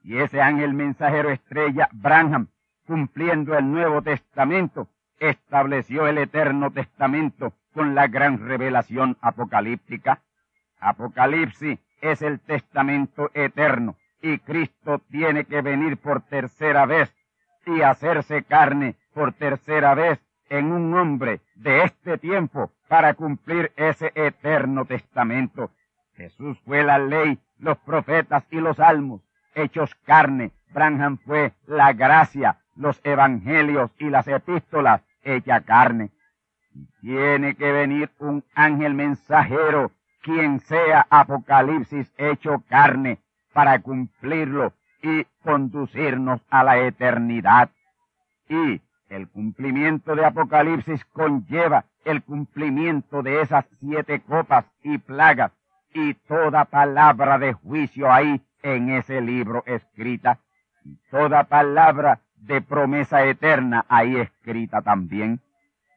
Y 0.03 0.17
ese 0.17 0.41
ángel 0.41 0.73
mensajero 0.73 1.29
estrella 1.29 1.87
Branham, 1.93 2.47
cumpliendo 2.89 3.55
el 3.55 3.71
Nuevo 3.71 4.01
Testamento, 4.01 4.87
estableció 5.19 6.07
el 6.07 6.17
Eterno 6.17 6.71
Testamento 6.71 7.53
con 7.71 7.93
la 7.93 8.07
gran 8.07 8.39
revelación 8.39 9.15
apocalíptica. 9.21 10.23
Apocalipsis 10.79 11.77
es 12.01 12.23
el 12.23 12.39
testamento 12.39 13.29
eterno 13.35 13.95
y 14.23 14.39
Cristo 14.39 15.03
tiene 15.11 15.45
que 15.45 15.61
venir 15.61 15.97
por 15.97 16.21
tercera 16.21 16.87
vez 16.87 17.15
y 17.67 17.83
hacerse 17.83 18.41
carne 18.41 18.95
por 19.13 19.33
tercera 19.33 19.93
vez 19.93 20.19
en 20.49 20.71
un 20.71 20.91
hombre 20.95 21.41
de 21.53 21.83
este 21.83 22.17
tiempo 22.17 22.71
para 22.87 23.13
cumplir 23.13 23.71
ese 23.75 24.11
eterno 24.15 24.85
testamento. 24.85 25.69
Jesús 26.15 26.59
fue 26.65 26.81
la 26.81 26.97
ley, 26.97 27.37
los 27.59 27.77
profetas 27.77 28.47
y 28.49 28.59
los 28.59 28.77
salmos, 28.77 29.21
hechos 29.53 29.93
carne. 29.93 30.53
Branham 30.71 31.17
fue 31.17 31.53
la 31.67 31.93
gracia, 31.93 32.57
los 32.79 32.99
evangelios 33.03 33.91
y 33.99 34.09
las 34.09 34.27
epístolas, 34.27 35.01
hecha 35.21 35.61
carne. 35.61 36.11
Tiene 37.01 37.55
que 37.55 37.71
venir 37.71 38.09
un 38.19 38.43
ángel 38.55 38.93
mensajero, 38.93 39.91
quien 40.21 40.61
sea 40.61 41.05
Apocalipsis 41.09 42.11
hecho 42.17 42.63
carne, 42.69 43.19
para 43.53 43.79
cumplirlo 43.79 44.73
y 45.01 45.25
conducirnos 45.43 46.41
a 46.49 46.63
la 46.63 46.79
eternidad. 46.79 47.69
Y 48.47 48.81
el 49.09 49.27
cumplimiento 49.27 50.15
de 50.15 50.25
Apocalipsis 50.25 51.03
conlleva 51.05 51.83
el 52.05 52.23
cumplimiento 52.23 53.21
de 53.21 53.41
esas 53.41 53.65
siete 53.81 54.21
copas 54.21 54.65
y 54.83 54.97
plagas 54.99 55.51
y 55.93 56.13
toda 56.13 56.65
palabra 56.65 57.37
de 57.39 57.53
juicio 57.53 58.11
ahí 58.11 58.41
en 58.63 58.89
ese 58.89 59.19
libro 59.19 59.63
escrita 59.65 60.39
y 60.85 60.95
toda 61.09 61.43
palabra 61.43 62.21
de 62.41 62.61
promesa 62.61 63.25
eterna 63.25 63.85
ahí 63.89 64.17
escrita 64.17 64.81
también. 64.81 65.41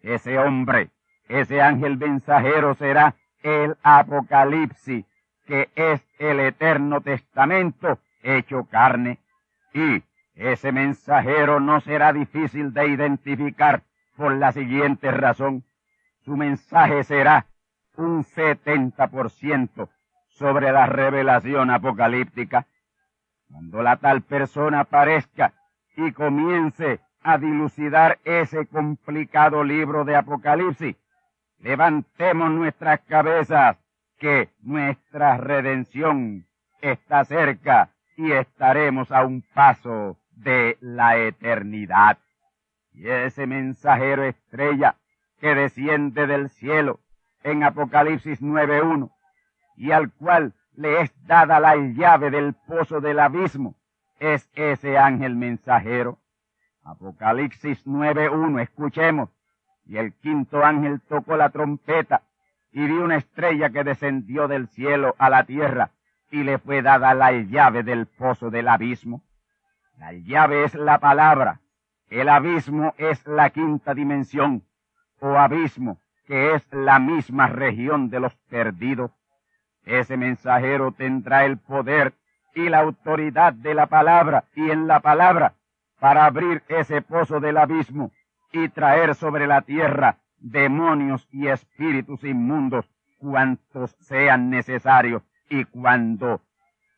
Ese 0.02 0.38
hombre, 0.38 0.90
ese 1.28 1.62
ángel 1.62 1.96
mensajero 1.96 2.74
será 2.74 3.14
el 3.42 3.76
Apocalipsis, 3.82 5.04
que 5.46 5.70
es 5.74 6.04
el 6.18 6.40
eterno 6.40 7.00
testamento 7.00 7.98
hecho 8.22 8.64
carne. 8.64 9.18
Y 9.72 10.02
ese 10.34 10.72
mensajero 10.72 11.60
no 11.60 11.80
será 11.80 12.12
difícil 12.12 12.72
de 12.72 12.88
identificar 12.88 13.82
por 14.16 14.36
la 14.36 14.52
siguiente 14.52 15.10
razón. 15.10 15.64
Su 16.24 16.36
mensaje 16.36 17.04
será 17.04 17.46
un 17.96 18.24
70% 18.24 19.88
sobre 20.28 20.72
la 20.72 20.86
revelación 20.86 21.70
apocalíptica. 21.70 22.66
Cuando 23.50 23.82
la 23.82 23.96
tal 23.96 24.22
persona 24.22 24.80
aparezca 24.80 25.52
y 25.96 26.12
comience 26.12 27.00
a 27.22 27.38
dilucidar 27.38 28.18
ese 28.24 28.66
complicado 28.66 29.64
libro 29.64 30.04
de 30.04 30.16
Apocalipsis. 30.16 30.96
Levantemos 31.60 32.50
nuestras 32.50 33.00
cabezas, 33.00 33.76
que 34.18 34.50
nuestra 34.62 35.36
redención 35.36 36.46
está 36.80 37.24
cerca 37.24 37.90
y 38.16 38.32
estaremos 38.32 39.10
a 39.10 39.24
un 39.24 39.42
paso 39.54 40.16
de 40.30 40.78
la 40.80 41.16
eternidad. 41.18 42.18
Y 42.92 43.08
ese 43.08 43.46
mensajero 43.46 44.24
estrella 44.24 44.96
que 45.40 45.54
desciende 45.54 46.26
del 46.26 46.50
cielo 46.50 47.00
en 47.42 47.64
Apocalipsis 47.64 48.40
9.1 48.40 49.10
y 49.76 49.90
al 49.90 50.12
cual 50.12 50.54
le 50.76 51.00
es 51.00 51.26
dada 51.26 51.58
la 51.58 51.76
llave 51.76 52.30
del 52.30 52.54
pozo 52.54 53.00
del 53.00 53.18
abismo, 53.18 53.74
es 54.22 54.48
ese 54.54 54.96
ángel 54.96 55.34
mensajero. 55.34 56.18
Apocalipsis 56.84 57.84
9.1, 57.86 58.62
escuchemos. 58.62 59.30
Y 59.84 59.96
el 59.96 60.14
quinto 60.14 60.64
ángel 60.64 61.00
tocó 61.00 61.36
la 61.36 61.50
trompeta 61.50 62.22
y 62.70 62.86
vi 62.86 62.92
una 62.92 63.16
estrella 63.16 63.70
que 63.70 63.82
descendió 63.82 64.46
del 64.46 64.68
cielo 64.68 65.16
a 65.18 65.28
la 65.28 65.44
tierra 65.44 65.90
y 66.30 66.44
le 66.44 66.58
fue 66.58 66.82
dada 66.82 67.14
la 67.14 67.32
llave 67.32 67.82
del 67.82 68.06
pozo 68.06 68.50
del 68.50 68.68
abismo. 68.68 69.22
La 69.98 70.12
llave 70.12 70.64
es 70.64 70.74
la 70.74 70.98
palabra. 70.98 71.60
El 72.08 72.28
abismo 72.28 72.94
es 72.98 73.26
la 73.26 73.50
quinta 73.50 73.92
dimensión 73.92 74.62
o 75.20 75.36
abismo, 75.36 76.00
que 76.26 76.54
es 76.54 76.72
la 76.72 77.00
misma 77.00 77.48
región 77.48 78.08
de 78.08 78.20
los 78.20 78.34
perdidos. 78.48 79.10
Ese 79.84 80.16
mensajero 80.16 80.92
tendrá 80.92 81.44
el 81.44 81.58
poder 81.58 82.14
y 82.54 82.68
la 82.68 82.80
autoridad 82.80 83.52
de 83.52 83.74
la 83.74 83.86
palabra 83.86 84.44
y 84.54 84.70
en 84.70 84.86
la 84.86 85.00
palabra 85.00 85.54
para 85.98 86.24
abrir 86.24 86.62
ese 86.68 87.02
pozo 87.02 87.40
del 87.40 87.56
abismo 87.56 88.10
y 88.52 88.68
traer 88.68 89.14
sobre 89.14 89.46
la 89.46 89.62
tierra 89.62 90.18
demonios 90.38 91.26
y 91.30 91.48
espíritus 91.48 92.24
inmundos 92.24 92.90
cuantos 93.18 93.96
sean 94.00 94.50
necesarios 94.50 95.22
y 95.48 95.64
cuando 95.64 96.40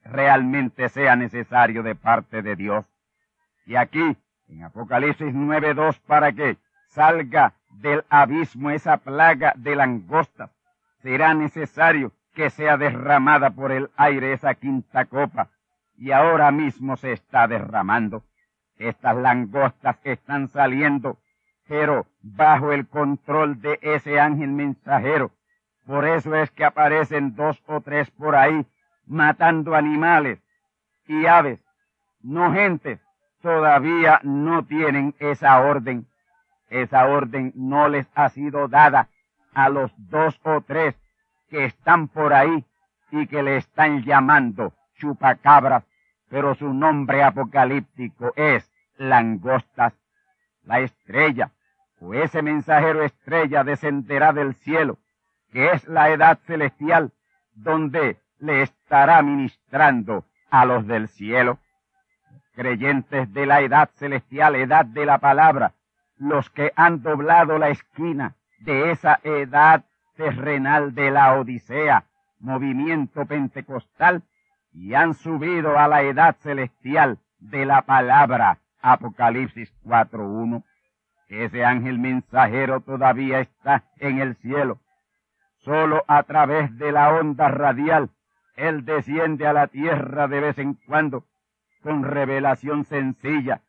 realmente 0.04 0.88
sea 0.88 1.16
necesario 1.16 1.82
de 1.82 1.94
parte 1.94 2.42
de 2.42 2.56
Dios. 2.56 2.86
Y 3.66 3.76
aquí, 3.76 4.16
en 4.48 4.64
Apocalipsis 4.64 5.34
9.2, 5.34 6.00
para 6.06 6.32
que 6.32 6.56
salga 6.88 7.54
del 7.70 8.04
abismo 8.08 8.70
esa 8.70 8.98
plaga 8.98 9.52
de 9.56 9.76
langostas, 9.76 10.50
será 11.02 11.34
necesario 11.34 12.12
que 12.34 12.50
sea 12.50 12.76
derramada 12.76 13.50
por 13.50 13.72
el 13.72 13.90
aire 13.96 14.32
esa 14.32 14.54
quinta 14.54 15.06
copa, 15.06 15.48
y 15.96 16.10
ahora 16.10 16.50
mismo 16.50 16.96
se 16.96 17.12
está 17.12 17.46
derramando. 17.46 18.24
Estas 18.76 19.16
langostas 19.16 19.98
están 20.02 20.48
saliendo, 20.48 21.18
pero 21.68 22.06
bajo 22.20 22.72
el 22.72 22.88
control 22.88 23.60
de 23.60 23.78
ese 23.80 24.18
ángel 24.18 24.50
mensajero. 24.50 25.30
Por 25.86 26.06
eso 26.06 26.34
es 26.34 26.50
que 26.50 26.64
aparecen 26.64 27.36
dos 27.36 27.62
o 27.66 27.80
tres 27.80 28.10
por 28.10 28.34
ahí 28.34 28.66
matando 29.06 29.74
animales 29.74 30.40
y 31.06 31.26
aves, 31.26 31.60
no 32.22 32.52
gentes, 32.52 33.00
todavía 33.42 34.20
no 34.22 34.64
tienen 34.64 35.14
esa 35.18 35.60
orden. 35.60 36.06
Esa 36.70 37.06
orden 37.06 37.52
no 37.54 37.88
les 37.88 38.08
ha 38.14 38.30
sido 38.30 38.68
dada 38.68 39.08
a 39.52 39.68
los 39.68 39.92
dos 39.98 40.40
o 40.42 40.62
tres 40.62 40.96
que 41.54 41.66
están 41.66 42.08
por 42.08 42.34
ahí 42.34 42.64
y 43.12 43.28
que 43.28 43.40
le 43.44 43.58
están 43.58 44.02
llamando 44.02 44.72
chupacabras, 44.96 45.84
pero 46.28 46.56
su 46.56 46.74
nombre 46.74 47.22
apocalíptico 47.22 48.32
es 48.34 48.68
langostas. 48.96 49.92
La 50.64 50.80
estrella, 50.80 51.52
o 52.00 52.12
ese 52.12 52.42
mensajero 52.42 53.04
estrella 53.04 53.62
descenderá 53.62 54.32
del 54.32 54.56
cielo, 54.56 54.98
que 55.52 55.70
es 55.70 55.86
la 55.86 56.10
edad 56.10 56.40
celestial, 56.44 57.12
donde 57.54 58.18
le 58.40 58.62
estará 58.62 59.22
ministrando 59.22 60.24
a 60.50 60.64
los 60.64 60.88
del 60.88 61.06
cielo. 61.06 61.60
Creyentes 62.56 63.32
de 63.32 63.46
la 63.46 63.60
edad 63.60 63.90
celestial, 63.94 64.56
edad 64.56 64.86
de 64.86 65.06
la 65.06 65.18
palabra, 65.18 65.74
los 66.16 66.50
que 66.50 66.72
han 66.74 67.04
doblado 67.04 67.58
la 67.58 67.68
esquina 67.68 68.34
de 68.58 68.90
esa 68.90 69.20
edad 69.22 69.84
terrenal 70.16 70.94
de 70.94 71.10
la 71.10 71.38
Odisea, 71.38 72.04
movimiento 72.38 73.26
pentecostal, 73.26 74.22
y 74.72 74.94
han 74.94 75.14
subido 75.14 75.78
a 75.78 75.88
la 75.88 76.02
edad 76.02 76.36
celestial 76.40 77.18
de 77.38 77.64
la 77.64 77.82
palabra, 77.82 78.58
Apocalipsis 78.82 79.72
4.1. 79.84 80.64
Ese 81.28 81.64
ángel 81.64 81.98
mensajero 81.98 82.80
todavía 82.80 83.40
está 83.40 83.84
en 83.98 84.18
el 84.18 84.36
cielo. 84.36 84.78
Solo 85.58 86.04
a 86.08 86.22
través 86.24 86.76
de 86.76 86.92
la 86.92 87.14
onda 87.14 87.48
radial 87.48 88.10
él 88.56 88.84
desciende 88.84 89.46
a 89.46 89.52
la 89.52 89.66
tierra 89.66 90.28
de 90.28 90.40
vez 90.40 90.58
en 90.58 90.74
cuando 90.74 91.24
con 91.82 92.04
revelación 92.04 92.84
sencilla 92.84 93.62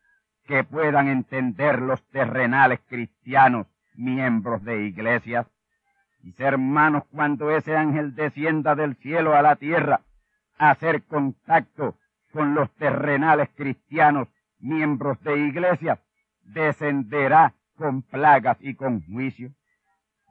que 0.46 0.64
puedan 0.64 1.08
entender 1.08 1.82
los 1.82 2.02
terrenales 2.10 2.80
cristianos, 2.88 3.66
miembros 3.94 4.62
de 4.64 4.84
iglesias. 4.86 5.46
Mis 6.26 6.40
hermanos, 6.40 7.04
cuando 7.12 7.52
ese 7.52 7.76
ángel 7.76 8.16
descienda 8.16 8.74
del 8.74 8.96
cielo 8.96 9.36
a 9.36 9.42
la 9.42 9.54
tierra 9.54 10.00
hacer 10.58 11.04
contacto 11.04 11.94
con 12.32 12.52
los 12.52 12.68
terrenales 12.74 13.48
cristianos, 13.54 14.26
miembros 14.58 15.22
de 15.22 15.38
iglesias, 15.38 16.00
descenderá 16.42 17.54
con 17.76 18.02
plagas 18.02 18.56
y 18.60 18.74
con 18.74 19.02
juicio, 19.02 19.52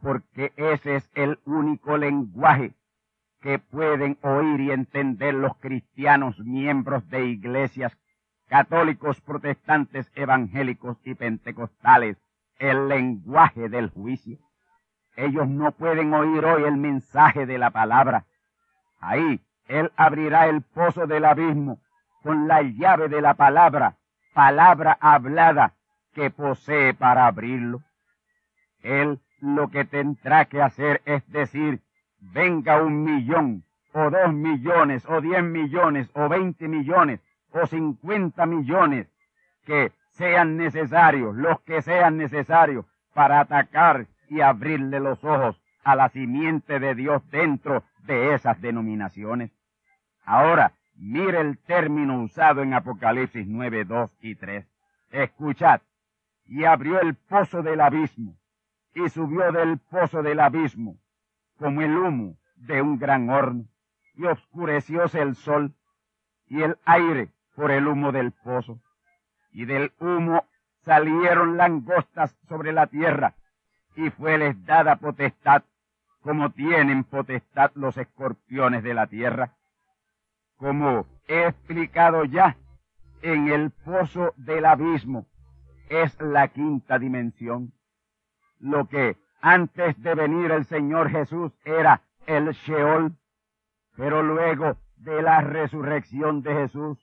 porque 0.02 0.52
ese 0.58 0.98
es 0.98 1.10
el 1.16 1.40
único 1.46 1.98
lenguaje 1.98 2.74
que 3.40 3.60
pueden 3.60 4.18
oír 4.22 4.60
y 4.60 4.72
entender 4.72 5.34
los 5.34 5.56
cristianos 5.60 6.38
miembros 6.40 7.08
de 7.08 7.26
iglesias 7.26 7.98
católicos, 8.50 9.22
protestantes, 9.22 10.12
evangélicos 10.14 10.98
y 11.06 11.16
pentecostales, 11.16 12.18
el 12.60 12.90
lenguaje 12.90 13.70
del 13.70 13.92
juicio. 13.92 14.45
Ellos 15.16 15.48
no 15.48 15.72
pueden 15.72 16.14
oír 16.14 16.44
hoy 16.46 16.64
el 16.64 16.78
mensaje 16.78 17.46
de 17.46 17.58
la 17.58 17.72
palabra. 17.72 18.26
Ahí 19.00 19.40
Él 19.68 19.92
abrirá 19.96 20.48
el 20.48 20.62
pozo 20.62 21.08
del 21.08 21.26
abismo 21.26 21.80
con 22.22 22.48
la 22.48 22.62
llave 22.62 23.08
de 23.08 23.22
la 23.22 23.36
palabra, 23.36 23.96
palabra 24.34 24.98
hablada 25.00 25.74
que 26.14 26.32
posee 26.32 26.94
para 26.94 27.28
abrirlo. 27.28 27.82
Él 28.82 29.20
lo 29.40 29.70
que 29.70 29.86
tendrá 29.86 30.46
que 30.46 30.62
hacer 30.62 31.02
es 31.06 31.28
decir, 31.32 31.82
venga 32.20 32.82
un 32.82 33.04
millón, 33.04 33.64
o 33.94 34.10
dos 34.10 34.34
millones, 34.34 35.06
o 35.08 35.22
diez 35.22 35.44
millones, 35.44 36.10
o 36.14 36.28
veinte 36.28 36.68
millones, 36.68 37.22
o 37.52 37.66
cincuenta 37.68 38.46
millones, 38.46 39.08
que 39.66 39.92
sean 40.12 40.58
necesarios, 40.58 41.36
los 41.36 41.60
que 41.62 41.82
sean 41.82 42.18
necesarios, 42.18 42.86
para 43.14 43.40
atacar 43.40 44.08
y 44.30 44.42
abrirle 44.42 45.00
los 45.00 45.24
ojos 45.24 45.62
a 45.84 45.96
la 45.96 46.10
simiente 46.10 46.80
de 46.80 46.96
Dios 46.96 47.22
dentro 47.30 47.84
de 48.06 48.34
esas 48.34 48.60
denominaciones. 48.62 49.52
Ahora, 50.24 50.74
mire 50.96 51.42
el 51.42 51.58
término 51.60 52.22
usado 52.22 52.62
en 52.62 52.74
Apocalipsis 52.74 53.48
9, 53.48 53.86
2 53.86 54.12
y 54.22 54.36
3. 54.36 54.66
Escuchad. 55.12 55.82
Y 56.46 56.66
abrió 56.66 57.02
el 57.02 57.16
pozo 57.16 57.64
del 57.64 57.82
abismo, 57.82 58.36
y 58.94 59.10
subió 59.10 59.52
del 59.52 59.80
pozo 59.80 60.22
del 60.22 60.40
abismo 60.40 60.98
como 61.58 61.82
el 61.82 61.98
humo 61.98 62.38
de 62.56 62.82
un 62.82 62.98
gran 62.98 63.30
horno, 63.30 63.66
y 64.16 64.26
oscurecióse 64.26 65.22
el 65.22 65.36
sol 65.36 65.74
y 66.48 66.62
el 66.62 66.78
aire 66.86 67.30
por 67.56 67.72
el 67.72 67.88
humo 67.88 68.12
del 68.12 68.32
pozo, 68.32 68.80
y 69.52 69.66
del 69.66 69.94
humo 70.00 70.46
salieron 70.82 71.58
langostas 71.58 72.36
sobre 72.48 72.74
la 72.74 72.88
tierra, 72.88 73.36
y 73.96 74.10
fueles 74.10 74.64
dada 74.66 74.98
potestad, 74.98 75.64
como 76.22 76.52
tienen 76.52 77.04
potestad 77.04 77.72
los 77.76 77.98
escorpiones 77.98 78.84
de 78.84 78.94
la 78.94 79.08
tierra. 79.08 79.54
Como 80.58 81.06
he 81.28 81.48
explicado 81.48 82.26
ya, 82.26 82.58
en 83.22 83.48
el 83.48 83.72
pozo 83.72 84.34
del 84.38 84.66
abismo 84.66 85.26
es 85.90 86.20
la 86.20 86.48
quinta 86.48 87.00
dimensión, 87.00 87.74
lo 88.60 88.88
que 88.88 89.18
antes 89.42 90.02
de 90.02 90.16
venir 90.16 90.52
el 90.52 90.66
Señor 90.66 91.10
Jesús 91.10 91.52
era 91.64 92.02
el 92.26 92.52
Sheol, 92.52 93.16
pero 93.96 94.24
luego 94.24 94.78
de 94.98 95.22
la 95.22 95.42
resurrección 95.42 96.42
de 96.42 96.54
Jesús, 96.54 96.98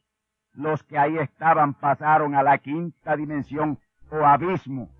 los 0.53 0.83
que 0.83 0.99
ahí 0.99 1.19
estaban 1.19 1.75
pasaron 1.75 2.35
a 2.35 2.43
la 2.43 2.59
quinta 2.59 3.17
dimensión 3.17 3.79
o 4.11 4.27
abismo 4.27 4.91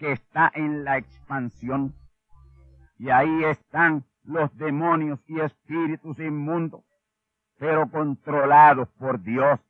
que 0.00 0.12
está 0.12 0.50
en 0.54 0.82
la 0.82 0.96
expansión. 0.96 1.94
Y 2.98 3.10
ahí 3.10 3.44
están 3.44 4.04
los 4.24 4.56
demonios 4.56 5.20
y 5.28 5.40
espíritus 5.40 6.18
inmundos, 6.18 6.82
pero 7.58 7.88
controlados 7.90 8.88
por 8.98 9.20
Dios. 9.22 9.60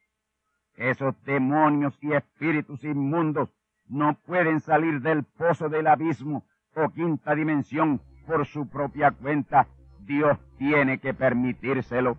Esos 0.77 1.21
demonios 1.25 1.99
y 2.01 2.12
espíritus 2.12 2.85
inmundos 2.85 3.51
no 3.88 4.14
pueden 4.25 4.61
salir 4.61 5.01
del 5.01 5.25
pozo 5.25 5.69
del 5.69 5.88
abismo 5.88 6.45
o 6.77 6.88
quinta 6.90 7.35
dimensión 7.35 8.01
por 8.25 8.47
su 8.47 8.69
propia 8.69 9.11
cuenta. 9.11 9.66
Dios 9.99 10.38
tiene 10.59 10.99
que 10.99 11.12
permitírselo. 11.12 12.16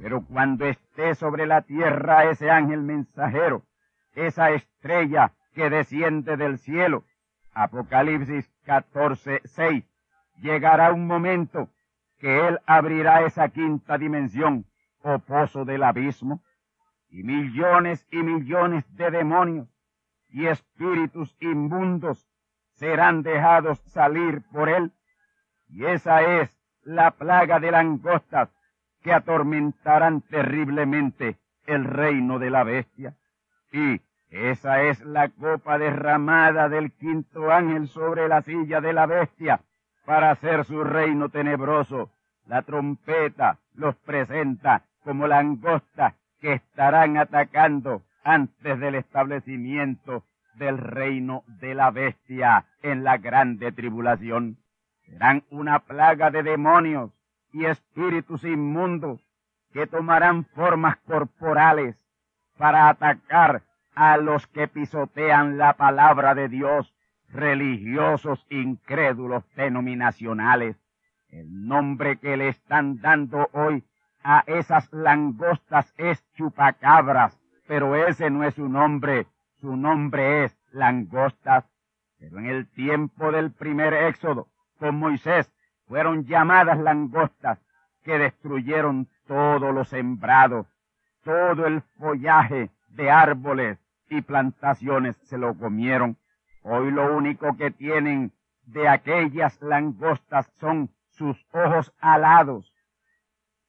Pero 0.00 0.26
cuando 0.26 0.66
esté 0.66 1.14
sobre 1.14 1.46
la 1.46 1.62
tierra 1.62 2.28
ese 2.28 2.50
ángel 2.50 2.82
mensajero, 2.82 3.62
esa 4.14 4.50
estrella 4.50 5.32
que 5.54 5.70
desciende 5.70 6.36
del 6.36 6.58
cielo, 6.58 7.04
Apocalipsis 7.58 8.52
14, 8.66 9.40
6, 9.44 9.82
llegará 10.42 10.92
un 10.92 11.06
momento 11.06 11.70
que 12.18 12.46
él 12.48 12.60
abrirá 12.66 13.22
esa 13.22 13.48
quinta 13.48 13.96
dimensión 13.96 14.66
o 15.00 15.18
pozo 15.20 15.64
del 15.64 15.82
abismo 15.82 16.42
y 17.08 17.22
millones 17.22 18.06
y 18.10 18.18
millones 18.18 18.84
de 18.94 19.10
demonios 19.10 19.68
y 20.28 20.48
espíritus 20.48 21.34
inmundos 21.40 22.28
serán 22.74 23.22
dejados 23.22 23.78
salir 23.86 24.42
por 24.52 24.68
él. 24.68 24.92
Y 25.70 25.86
esa 25.86 26.20
es 26.40 26.60
la 26.82 27.12
plaga 27.12 27.58
de 27.58 27.70
langostas 27.70 28.50
que 29.02 29.14
atormentarán 29.14 30.20
terriblemente 30.20 31.38
el 31.64 31.84
reino 31.84 32.38
de 32.38 32.50
la 32.50 32.64
bestia. 32.64 33.16
Y 33.72 34.02
esa 34.30 34.82
es 34.82 35.00
la 35.04 35.28
copa 35.28 35.78
derramada 35.78 36.68
del 36.68 36.92
quinto 36.92 37.50
ángel 37.50 37.88
sobre 37.88 38.28
la 38.28 38.42
silla 38.42 38.80
de 38.80 38.92
la 38.92 39.06
bestia 39.06 39.60
para 40.04 40.30
hacer 40.30 40.64
su 40.64 40.82
reino 40.84 41.28
tenebroso. 41.28 42.10
La 42.46 42.62
trompeta 42.62 43.58
los 43.74 43.96
presenta 43.96 44.82
como 45.04 45.26
langostas 45.26 46.14
que 46.40 46.54
estarán 46.54 47.16
atacando 47.16 48.02
antes 48.24 48.78
del 48.80 48.96
establecimiento 48.96 50.24
del 50.54 50.78
reino 50.78 51.44
de 51.46 51.74
la 51.74 51.90
bestia 51.90 52.64
en 52.82 53.04
la 53.04 53.18
grande 53.18 53.72
tribulación. 53.72 54.58
Serán 55.04 55.44
una 55.50 55.80
plaga 55.80 56.30
de 56.30 56.42
demonios 56.42 57.12
y 57.52 57.66
espíritus 57.66 58.42
inmundos 58.44 59.20
que 59.72 59.86
tomarán 59.86 60.44
formas 60.46 60.96
corporales 61.06 61.96
para 62.58 62.88
atacar 62.88 63.62
a 63.96 64.18
los 64.18 64.46
que 64.48 64.68
pisotean 64.68 65.56
la 65.56 65.72
palabra 65.72 66.34
de 66.34 66.48
Dios, 66.50 66.94
religiosos 67.30 68.46
incrédulos 68.50 69.42
denominacionales. 69.56 70.76
El 71.30 71.66
nombre 71.66 72.18
que 72.18 72.36
le 72.36 72.48
están 72.48 73.00
dando 73.00 73.48
hoy 73.52 73.84
a 74.22 74.44
esas 74.46 74.92
langostas 74.92 75.94
es 75.96 76.22
chupacabras, 76.34 77.40
pero 77.66 77.96
ese 77.96 78.28
no 78.28 78.44
es 78.44 78.54
su 78.54 78.68
nombre, 78.68 79.28
su 79.60 79.76
nombre 79.76 80.44
es 80.44 80.58
langostas. 80.72 81.64
Pero 82.18 82.38
en 82.38 82.46
el 82.46 82.68
tiempo 82.68 83.32
del 83.32 83.50
primer 83.50 83.94
éxodo, 83.94 84.48
con 84.78 84.98
Moisés, 84.98 85.50
fueron 85.88 86.26
llamadas 86.26 86.78
langostas 86.78 87.58
que 88.04 88.18
destruyeron 88.18 89.08
todo 89.26 89.72
lo 89.72 89.84
sembrado, 89.84 90.66
todo 91.24 91.66
el 91.66 91.80
follaje 91.98 92.70
de 92.90 93.10
árboles 93.10 93.78
y 94.08 94.22
plantaciones 94.22 95.16
se 95.24 95.38
lo 95.38 95.54
comieron. 95.56 96.16
Hoy 96.62 96.90
lo 96.90 97.16
único 97.16 97.56
que 97.56 97.70
tienen 97.70 98.32
de 98.64 98.88
aquellas 98.88 99.60
langostas 99.62 100.50
son 100.58 100.90
sus 101.10 101.36
ojos 101.52 101.92
alados 102.00 102.72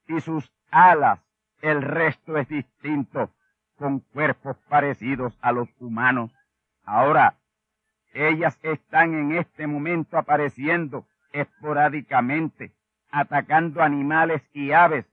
y 0.08 0.19
sus 0.21 0.52
alas. 0.71 1.19
El 1.62 1.82
resto 1.82 2.38
es 2.38 2.47
distinto, 2.47 3.32
con 3.78 4.00
cuerpos 4.00 4.58
parecidos 4.69 5.38
a 5.41 5.52
los 5.52 5.69
humanos. 5.80 6.32
Ahora, 6.84 7.36
ellas 8.13 8.58
están 8.63 9.13
en 9.13 9.32
este 9.34 9.67
momento 9.67 10.17
apareciendo 10.17 11.06
esporádicamente, 11.32 12.73
atacando 13.12 13.82
animales 13.82 14.41
y 14.54 14.71
aves, 14.71 15.06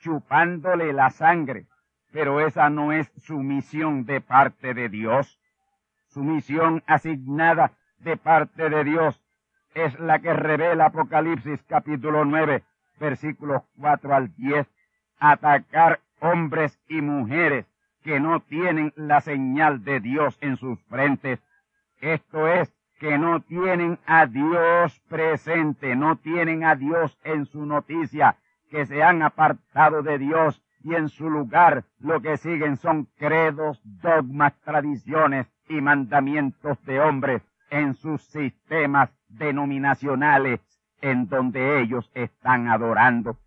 chupándole 0.00 0.92
la 0.92 1.10
sangre, 1.10 1.66
pero 2.14 2.38
esa 2.38 2.70
no 2.70 2.92
es 2.92 3.10
su 3.16 3.40
misión 3.40 4.04
de 4.04 4.20
parte 4.20 4.72
de 4.72 4.88
Dios. 4.88 5.40
Su 6.06 6.22
misión 6.22 6.84
asignada 6.86 7.72
de 7.98 8.16
parte 8.16 8.70
de 8.70 8.84
Dios 8.84 9.20
es 9.74 9.98
la 9.98 10.20
que 10.20 10.32
revela 10.32 10.86
Apocalipsis 10.86 11.60
capítulo 11.64 12.24
9, 12.24 12.62
versículos 13.00 13.64
4 13.80 14.14
al 14.14 14.32
10, 14.36 14.64
atacar 15.18 15.98
hombres 16.20 16.80
y 16.88 17.00
mujeres 17.00 17.66
que 18.04 18.20
no 18.20 18.38
tienen 18.38 18.92
la 18.94 19.20
señal 19.20 19.82
de 19.82 19.98
Dios 19.98 20.38
en 20.40 20.56
sus 20.56 20.80
frentes. 20.84 21.42
Esto 22.00 22.46
es, 22.46 22.72
que 23.00 23.18
no 23.18 23.40
tienen 23.40 23.98
a 24.06 24.26
Dios 24.26 25.00
presente, 25.08 25.96
no 25.96 26.14
tienen 26.14 26.62
a 26.62 26.76
Dios 26.76 27.18
en 27.24 27.44
su 27.46 27.66
noticia, 27.66 28.36
que 28.70 28.86
se 28.86 29.02
han 29.02 29.20
apartado 29.22 30.04
de 30.04 30.18
Dios 30.18 30.62
y 30.84 30.94
en 30.94 31.08
su 31.08 31.30
lugar 31.30 31.84
lo 31.98 32.20
que 32.20 32.36
siguen 32.36 32.76
son 32.76 33.06
credos, 33.16 33.80
dogmas, 33.84 34.52
tradiciones 34.60 35.50
y 35.66 35.80
mandamientos 35.80 36.80
de 36.84 37.00
hombres 37.00 37.42
en 37.70 37.94
sus 37.94 38.22
sistemas 38.26 39.10
denominacionales 39.28 40.60
en 41.00 41.26
donde 41.26 41.80
ellos 41.80 42.10
están 42.14 42.68
adorando. 42.68 43.38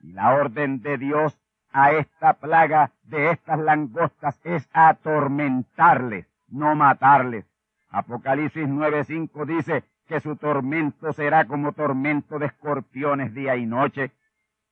Y 0.00 0.12
la 0.12 0.34
orden 0.34 0.82
de 0.82 0.98
Dios 0.98 1.40
a 1.72 1.92
esta 1.92 2.34
plaga 2.34 2.92
de 3.02 3.30
estas 3.30 3.58
langostas 3.58 4.38
es 4.44 4.68
atormentarles, 4.74 6.26
no 6.48 6.74
matarles. 6.74 7.46
Apocalipsis 7.88 8.68
9:5 8.68 9.46
dice 9.46 9.84
que 10.06 10.20
su 10.20 10.36
tormento 10.36 11.14
será 11.14 11.46
como 11.46 11.72
tormento 11.72 12.38
de 12.38 12.46
escorpiones 12.46 13.32
día 13.32 13.56
y 13.56 13.64
noche. 13.64 14.12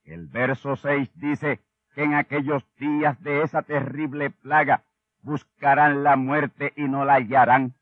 El 0.05 0.27
verso 0.27 0.77
6 0.77 1.11
dice 1.15 1.61
que 1.95 2.05
en 2.05 2.15
aquellos 2.15 2.65
días 2.77 3.21
de 3.23 3.43
esa 3.43 3.63
terrible 3.63 4.31
plaga 4.31 4.83
buscarán 5.23 6.03
la 6.03 6.17
muerte 6.17 6.73
y 6.77 6.83
no 6.83 7.05
la 7.05 7.15
hallarán. 7.15 7.75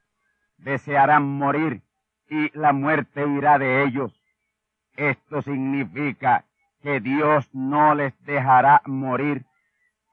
Desearán 0.58 1.24
morir 1.24 1.82
y 2.28 2.56
la 2.56 2.72
muerte 2.72 3.26
irá 3.26 3.58
de 3.58 3.84
ellos. 3.84 4.12
Esto 4.96 5.42
significa 5.42 6.44
que 6.82 7.00
Dios 7.00 7.48
no 7.54 7.94
les 7.94 8.18
dejará 8.24 8.82
morir 8.86 9.44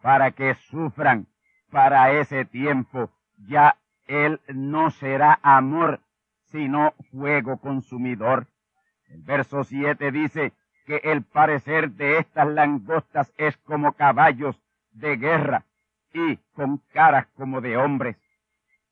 para 0.02 0.32
que 0.32 0.56
sufran 0.56 1.28
para 1.72 2.12
ese 2.12 2.46
tiempo. 2.46 3.10
Ya 3.48 3.78
Él 4.08 4.40
no 4.48 4.90
será 4.92 5.40
amor, 5.44 6.02
sino 6.46 6.94
fuego 7.12 7.58
consumidor. 7.58 8.48
El 9.10 9.22
verso 9.24 9.64
7 9.64 10.12
dice 10.12 10.54
que 10.88 11.02
el 11.04 11.22
parecer 11.22 11.92
de 11.92 12.18
estas 12.18 12.48
langostas 12.48 13.34
es 13.38 13.58
como 13.58 13.92
caballos 13.92 14.58
de 14.94 15.18
guerra 15.18 15.66
y 16.14 16.38
con 16.56 16.78
caras 16.94 17.28
como 17.36 17.60
de 17.60 17.76
hombres. 17.76 18.16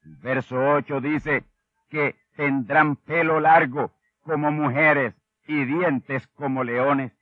El 0.03 0.17
verso 0.17 0.58
8 0.58 0.99
dice 0.99 1.45
que 1.89 2.15
tendrán 2.36 2.97
pelo 2.97 3.39
largo 3.39 3.93
como 4.23 4.51
mujeres 4.51 5.15
y 5.47 5.63
dientes 5.63 6.27
como 6.36 6.65
leones 6.65 7.13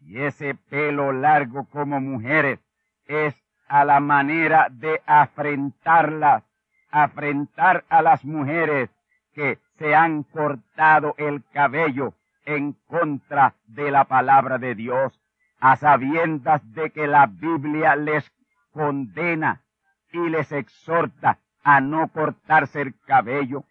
y 0.00 0.18
ese 0.18 0.56
pelo 0.56 1.12
largo 1.12 1.66
como 1.66 2.00
mujeres 2.00 2.58
es 3.06 3.36
a 3.68 3.84
la 3.84 4.00
manera 4.00 4.66
de 4.68 5.00
afrentarlas, 5.06 6.42
afrentar 6.90 7.84
a 7.88 8.02
las 8.02 8.24
mujeres 8.24 8.90
que 9.32 9.60
se 9.78 9.94
han 9.94 10.24
cortado 10.24 11.14
el 11.18 11.44
cabello 11.52 12.14
en 12.44 12.72
contra 12.86 13.54
de 13.66 13.90
la 13.90 14.04
palabra 14.04 14.58
de 14.58 14.74
Dios, 14.74 15.18
a 15.60 15.76
sabiendas 15.76 16.60
de 16.72 16.90
que 16.90 17.06
la 17.06 17.26
Biblia 17.26 17.96
les 17.96 18.30
condena 18.72 19.62
y 20.12 20.28
les 20.28 20.50
exhorta 20.52 21.38
a 21.62 21.80
no 21.80 22.08
cortarse 22.08 22.80
el 22.80 22.98
cabello. 23.06 23.64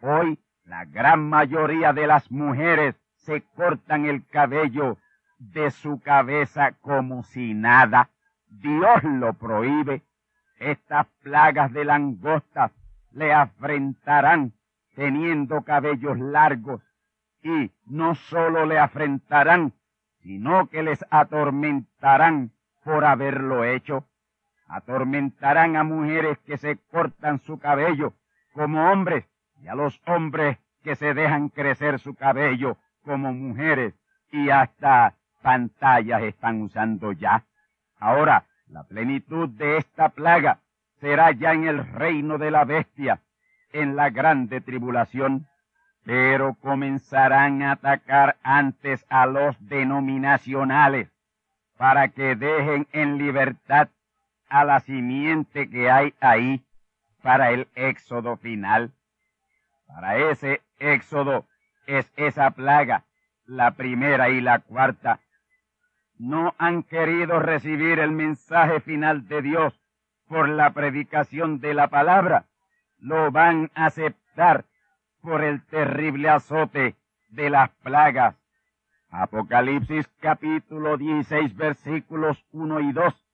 Hoy 0.00 0.38
la 0.64 0.84
gran 0.84 1.28
mayoría 1.28 1.92
de 1.92 2.06
las 2.06 2.30
mujeres 2.30 2.94
se 3.16 3.42
cortan 3.42 4.06
el 4.06 4.26
cabello 4.26 4.98
de 5.38 5.70
su 5.70 6.00
cabeza 6.00 6.72
como 6.80 7.24
si 7.24 7.54
nada. 7.54 8.10
Dios 8.48 9.02
lo 9.02 9.34
prohíbe. 9.34 10.02
Estas 10.58 11.06
plagas 11.22 11.72
de 11.72 11.84
langostas 11.84 12.72
le 13.10 13.32
afrentarán 13.32 14.52
teniendo 14.94 15.62
cabellos 15.62 16.18
largos 16.18 16.80
y 17.46 17.70
no 17.86 18.16
solo 18.16 18.66
le 18.66 18.76
afrentarán, 18.76 19.72
sino 20.22 20.68
que 20.68 20.82
les 20.82 21.04
atormentarán 21.10 22.50
por 22.82 23.04
haberlo 23.04 23.64
hecho. 23.64 24.04
Atormentarán 24.66 25.76
a 25.76 25.84
mujeres 25.84 26.38
que 26.40 26.58
se 26.58 26.76
cortan 26.90 27.38
su 27.38 27.60
cabello 27.60 28.14
como 28.52 28.90
hombres 28.90 29.24
y 29.62 29.68
a 29.68 29.76
los 29.76 30.00
hombres 30.06 30.58
que 30.82 30.96
se 30.96 31.14
dejan 31.14 31.48
crecer 31.48 32.00
su 32.00 32.16
cabello 32.16 32.78
como 33.04 33.32
mujeres 33.32 33.94
y 34.32 34.50
hasta 34.50 35.14
pantallas 35.40 36.22
están 36.24 36.62
usando 36.62 37.12
ya. 37.12 37.44
Ahora, 38.00 38.44
la 38.66 38.82
plenitud 38.82 39.48
de 39.50 39.76
esta 39.76 40.08
plaga 40.08 40.58
será 41.00 41.30
ya 41.30 41.52
en 41.52 41.68
el 41.68 41.86
reino 41.86 42.38
de 42.38 42.50
la 42.50 42.64
bestia, 42.64 43.20
en 43.72 43.94
la 43.94 44.10
grande 44.10 44.60
tribulación, 44.60 45.46
pero 46.06 46.54
comenzarán 46.54 47.62
a 47.62 47.72
atacar 47.72 48.36
antes 48.44 49.04
a 49.08 49.26
los 49.26 49.56
denominacionales 49.68 51.10
para 51.76 52.06
que 52.08 52.36
dejen 52.36 52.86
en 52.92 53.18
libertad 53.18 53.88
a 54.48 54.64
la 54.64 54.78
simiente 54.78 55.68
que 55.68 55.90
hay 55.90 56.14
ahí 56.20 56.64
para 57.22 57.50
el 57.50 57.66
éxodo 57.74 58.36
final. 58.36 58.92
Para 59.88 60.18
ese 60.30 60.62
éxodo 60.78 61.44
es 61.88 62.12
esa 62.16 62.52
plaga, 62.52 63.02
la 63.44 63.72
primera 63.72 64.28
y 64.28 64.40
la 64.40 64.60
cuarta. 64.60 65.18
No 66.18 66.54
han 66.56 66.84
querido 66.84 67.40
recibir 67.40 67.98
el 67.98 68.12
mensaje 68.12 68.78
final 68.78 69.26
de 69.26 69.42
Dios 69.42 69.80
por 70.28 70.48
la 70.48 70.70
predicación 70.70 71.58
de 71.58 71.74
la 71.74 71.88
palabra. 71.88 72.44
Lo 73.00 73.32
van 73.32 73.72
a 73.74 73.86
aceptar 73.86 74.66
por 75.26 75.42
el 75.42 75.60
terrible 75.66 76.28
azote 76.28 76.94
de 77.30 77.50
las 77.50 77.70
plagas. 77.82 78.36
Apocalipsis 79.10 80.06
capítulo 80.20 80.96
16 80.96 81.56
versículos 81.56 82.46
1 82.52 82.78
y 82.78 82.92
2 82.92 83.26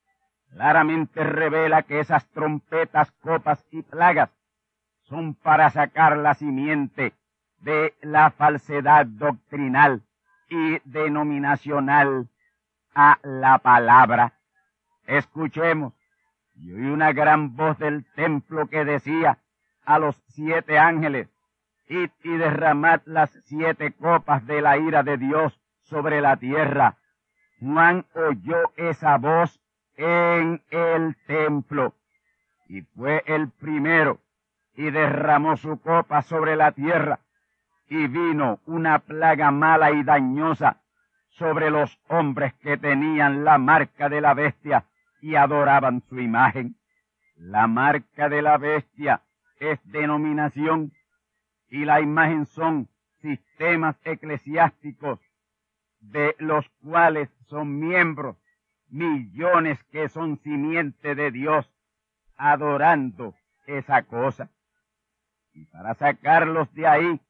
claramente 0.53 1.23
revela 1.23 1.83
que 1.83 2.01
esas 2.01 2.27
trompetas, 2.31 3.11
copas 3.21 3.63
y 3.71 3.83
plagas 3.83 4.31
son 5.03 5.35
para 5.35 5.69
sacar 5.69 6.17
la 6.17 6.33
simiente 6.33 7.13
de 7.59 7.95
la 8.01 8.31
falsedad 8.31 9.05
doctrinal 9.05 10.03
y 10.49 10.79
denominacional 10.85 12.31
a 12.95 13.19
la 13.23 13.59
palabra. 13.59 14.33
Escuchemos. 15.05 15.93
Y 16.55 16.73
oí 16.73 16.87
una 16.87 17.13
gran 17.13 17.55
voz 17.55 17.79
del 17.79 18.07
templo 18.15 18.67
que 18.69 18.87
decía 18.87 19.37
a 19.85 19.99
los 19.99 20.17
siete 20.29 20.79
ángeles, 20.79 21.29
y 21.93 22.37
derramad 22.37 23.03
las 23.05 23.31
siete 23.45 23.93
copas 23.93 24.47
de 24.47 24.63
la 24.63 24.79
ira 24.79 25.03
de 25.03 25.19
Dios 25.19 25.61
sobre 25.83 26.23
la 26.23 26.37
tierra. 26.37 26.97
Juan 27.61 28.07
oyó 28.15 28.73
esa 28.77 29.19
voz 29.19 29.61
en 29.97 30.63
el 30.71 31.17
templo 31.27 31.95
y 32.67 32.81
fue 32.83 33.23
el 33.27 33.51
primero 33.51 34.21
y 34.75 34.91
derramó 34.91 35.57
su 35.57 35.81
copa 35.81 36.23
sobre 36.23 36.57
la 36.57 36.73
tierra 36.73 37.21
y 37.89 38.07
vino 38.07 38.61
una 38.65 39.01
plaga 39.01 39.51
mala 39.51 39.93
y 39.93 40.03
dañosa 40.03 40.81
sobre 41.29 41.71
los 41.71 41.99
hombres 42.09 42.55
que 42.55 42.79
tenían 42.79 43.45
la 43.45 43.59
marca 43.59 44.09
de 44.09 44.23
la 44.23 44.33
bestia 44.33 44.87
y 45.21 45.35
adoraban 45.35 46.03
su 46.09 46.19
imagen. 46.21 46.77
La 47.37 47.67
marca 47.67 48.31
de 48.31 48.41
la 48.41 48.57
bestia 48.57 49.21
es 49.61 49.79
denominación 49.85 50.93
y 51.73 51.87
la 51.87 52.03
imagen 52.03 52.45
son 52.45 52.91
sistemas 53.23 53.97
eclesiásticos 54.05 55.19
de 56.01 56.37
los 56.39 56.69
cuales 56.83 57.31
son 57.47 57.81
miembros 57.81 58.37
millones 58.91 59.83
que 59.85 60.11
son 60.11 60.39
simiente 60.43 61.15
de 61.15 61.31
Dios 61.31 61.73
adorando 62.37 63.35
esa 63.67 64.03
cosa. 64.03 64.51
Y 65.55 65.65
para 65.65 65.95
sacarlos 65.95 66.71
de 66.75 66.87
ahí 66.87 67.21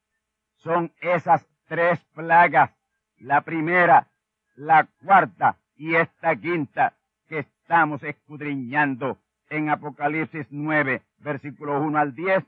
son 0.57 0.93
esas 1.01 1.47
tres 1.69 2.05
plagas, 2.13 2.73
la 3.19 3.43
primera, 3.43 4.09
la 4.57 4.89
cuarta 5.05 5.57
y 5.77 5.95
esta 5.95 6.35
quinta 6.35 6.97
que 7.29 7.39
estamos 7.39 8.03
escudriñando 8.03 9.19
en 9.51 9.71
Apocalipsis 9.71 10.49
9, 10.51 11.01
versículos 11.19 11.81
1 11.81 11.97
al 11.97 12.13
10, 12.17 12.45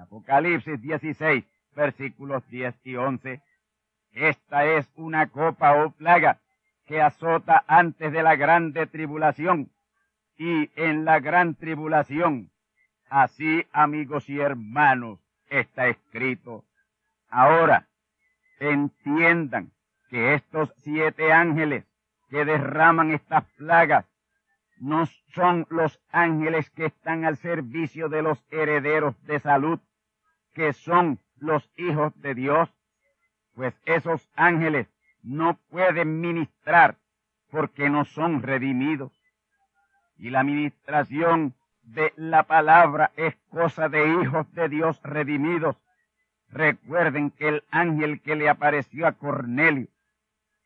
Apocalipsis 0.00 0.80
16, 0.80 1.44
versículos 1.76 2.48
10 2.48 2.74
y 2.84 2.96
11. 2.96 3.42
Esta 4.12 4.64
es 4.64 4.88
una 4.96 5.28
copa 5.28 5.84
o 5.84 5.90
plaga 5.90 6.38
que 6.86 7.00
azota 7.02 7.64
antes 7.66 8.10
de 8.10 8.22
la 8.22 8.34
grande 8.36 8.86
tribulación 8.86 9.70
y 10.38 10.70
en 10.74 11.04
la 11.04 11.20
gran 11.20 11.54
tribulación. 11.54 12.50
Así, 13.10 13.66
amigos 13.72 14.28
y 14.30 14.40
hermanos, 14.40 15.18
está 15.48 15.88
escrito. 15.88 16.64
Ahora, 17.28 17.86
entiendan 18.58 19.70
que 20.08 20.34
estos 20.34 20.72
siete 20.78 21.32
ángeles 21.32 21.84
que 22.30 22.44
derraman 22.44 23.10
estas 23.10 23.44
plagas 23.58 24.06
no 24.78 25.04
son 25.34 25.66
los 25.68 26.00
ángeles 26.10 26.70
que 26.70 26.86
están 26.86 27.26
al 27.26 27.36
servicio 27.36 28.08
de 28.08 28.22
los 28.22 28.42
herederos 28.50 29.14
de 29.26 29.38
salud, 29.38 29.78
que 30.54 30.72
son 30.72 31.18
los 31.38 31.68
hijos 31.76 32.12
de 32.20 32.34
Dios, 32.34 32.68
pues 33.54 33.74
esos 33.84 34.28
ángeles 34.34 34.88
no 35.22 35.58
pueden 35.70 36.20
ministrar 36.20 36.96
porque 37.50 37.90
no 37.90 38.04
son 38.04 38.42
redimidos. 38.42 39.12
Y 40.16 40.30
la 40.30 40.44
ministración 40.44 41.54
de 41.82 42.12
la 42.16 42.44
palabra 42.44 43.10
es 43.16 43.36
cosa 43.50 43.88
de 43.88 44.06
hijos 44.06 44.52
de 44.52 44.68
Dios 44.68 45.00
redimidos. 45.02 45.76
Recuerden 46.50 47.30
que 47.30 47.48
el 47.48 47.64
ángel 47.70 48.20
que 48.20 48.36
le 48.36 48.48
apareció 48.48 49.06
a 49.06 49.12
Cornelio, 49.12 49.88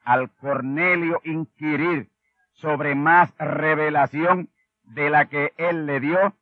al 0.02 0.30
Cornelio 0.30 1.20
inquirir 1.24 2.10
sobre 2.52 2.94
más 2.94 3.34
revelación 3.38 4.50
de 4.84 5.10
la 5.10 5.26
que 5.26 5.52
él 5.56 5.86
le 5.86 6.00
dio, 6.00 6.34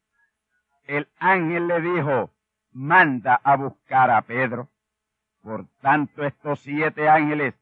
el 0.84 1.08
ángel 1.18 1.68
le 1.68 1.80
dijo, 1.80 2.30
manda 2.72 3.40
a 3.42 3.56
buscar 3.56 4.10
a 4.10 4.22
Pedro. 4.22 4.68
Por 5.42 5.66
tanto, 5.80 6.24
estos 6.24 6.60
siete 6.60 7.08
ángeles 7.08 7.54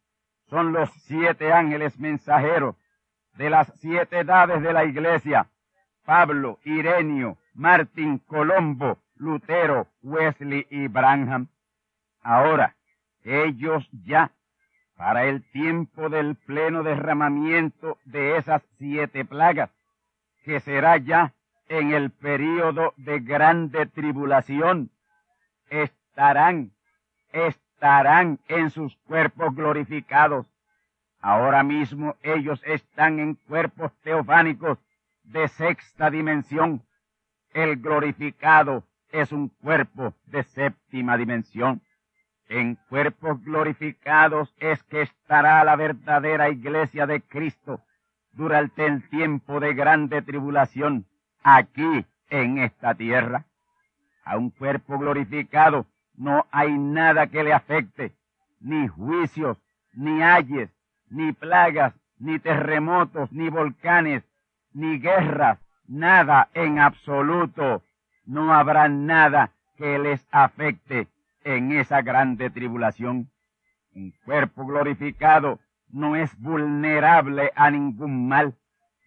son 0.48 0.72
los 0.72 0.90
siete 1.04 1.52
ángeles 1.52 1.98
mensajeros 1.98 2.76
de 3.36 3.50
las 3.50 3.72
siete 3.80 4.18
edades 4.20 4.62
de 4.62 4.72
la 4.72 4.84
iglesia. 4.84 5.46
Pablo, 6.04 6.58
Irenio, 6.64 7.38
Martín, 7.54 8.18
Colombo, 8.18 8.98
Lutero, 9.16 9.86
Wesley 10.02 10.66
y 10.70 10.88
Branham. 10.88 11.48
Ahora, 12.22 12.74
ellos 13.22 13.88
ya, 14.04 14.32
para 14.96 15.24
el 15.26 15.42
tiempo 15.52 16.08
del 16.08 16.36
pleno 16.36 16.82
derramamiento 16.82 17.98
de 18.04 18.36
esas 18.36 18.62
siete 18.78 19.24
plagas, 19.24 19.70
que 20.44 20.60
será 20.60 20.96
ya 20.96 21.32
en 21.68 21.92
el 21.92 22.10
período 22.10 22.92
de 22.96 23.20
grande 23.20 23.86
tribulación, 23.86 24.90
estarán, 25.70 26.72
estarán 27.32 28.38
en 28.48 28.70
sus 28.70 28.96
cuerpos 29.06 29.54
glorificados. 29.54 30.46
Ahora 31.20 31.62
mismo 31.62 32.16
ellos 32.22 32.62
están 32.66 33.18
en 33.20 33.34
cuerpos 33.34 33.92
teofánicos 34.02 34.78
de 35.24 35.48
sexta 35.48 36.10
dimensión. 36.10 36.82
El 37.52 37.76
glorificado 37.76 38.84
es 39.10 39.32
un 39.32 39.48
cuerpo 39.48 40.14
de 40.26 40.42
séptima 40.44 41.16
dimensión. 41.16 41.82
En 42.48 42.76
cuerpos 42.88 43.42
glorificados 43.44 44.54
es 44.58 44.82
que 44.84 45.02
estará 45.02 45.62
la 45.64 45.76
verdadera 45.76 46.50
iglesia 46.50 47.06
de 47.06 47.22
Cristo 47.22 47.80
durante 48.32 48.86
el 48.86 49.08
tiempo 49.08 49.60
de 49.60 49.74
grande 49.74 50.22
tribulación 50.22 51.06
aquí 51.42 52.04
en 52.28 52.58
esta 52.58 52.94
tierra. 52.94 53.44
A 54.30 54.36
un 54.36 54.50
cuerpo 54.50 54.96
glorificado 54.96 55.86
no 56.16 56.46
hay 56.52 56.78
nada 56.78 57.26
que 57.26 57.42
le 57.42 57.52
afecte, 57.52 58.12
ni 58.60 58.86
juicios, 58.86 59.58
ni 59.92 60.22
ayes, 60.22 60.70
ni 61.08 61.32
plagas, 61.32 61.94
ni 62.20 62.38
terremotos, 62.38 63.32
ni 63.32 63.48
volcanes, 63.48 64.22
ni 64.72 65.00
guerras, 65.00 65.58
nada 65.88 66.48
en 66.54 66.78
absoluto. 66.78 67.82
No 68.24 68.54
habrá 68.54 68.88
nada 68.88 69.50
que 69.76 69.98
les 69.98 70.24
afecte 70.30 71.08
en 71.42 71.72
esa 71.72 72.00
grande 72.00 72.50
tribulación. 72.50 73.32
Un 73.96 74.12
cuerpo 74.24 74.64
glorificado 74.64 75.58
no 75.88 76.14
es 76.14 76.38
vulnerable 76.38 77.50
a 77.56 77.68
ningún 77.72 78.28
mal. 78.28 78.54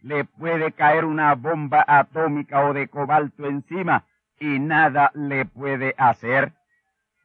Le 0.01 0.25
puede 0.25 0.73
caer 0.73 1.05
una 1.05 1.33
bomba 1.35 1.85
atómica 1.87 2.65
o 2.65 2.73
de 2.73 2.89
cobalto 2.89 3.45
encima 3.45 4.03
y 4.39 4.59
nada 4.59 5.11
le 5.13 5.45
puede 5.45 5.95
hacer. 5.97 6.53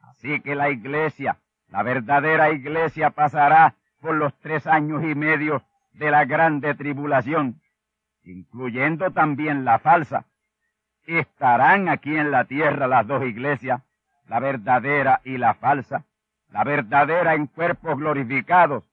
Así 0.03 0.41
que 0.41 0.55
la 0.55 0.71
iglesia, 0.71 1.39
la 1.69 1.83
verdadera 1.83 2.51
iglesia 2.51 3.11
pasará 3.11 3.75
por 4.01 4.15
los 4.15 4.35
tres 4.41 4.67
años 4.67 5.03
y 5.05 5.15
medio 5.15 5.63
de 5.93 6.11
la 6.11 6.25
grande 6.25 6.75
tribulación, 6.75 7.61
incluyendo 8.25 9.11
también 9.11 9.65
la 9.65 9.79
falsa. 9.79 10.27
Estarán 11.07 11.89
aquí 11.89 12.17
en 12.17 12.31
la 12.31 12.45
tierra 12.45 12.87
las 12.87 13.07
dos 13.07 13.25
iglesias, 13.25 13.83
la 14.27 14.41
verdadera 14.41 15.21
y 15.25 15.39
la 15.39 15.55
falsa, 15.55 16.05
la 16.51 16.65
verdadera 16.65 17.35
en 17.35 17.47
cuerpos 17.47 17.99
glorificados 17.99 18.85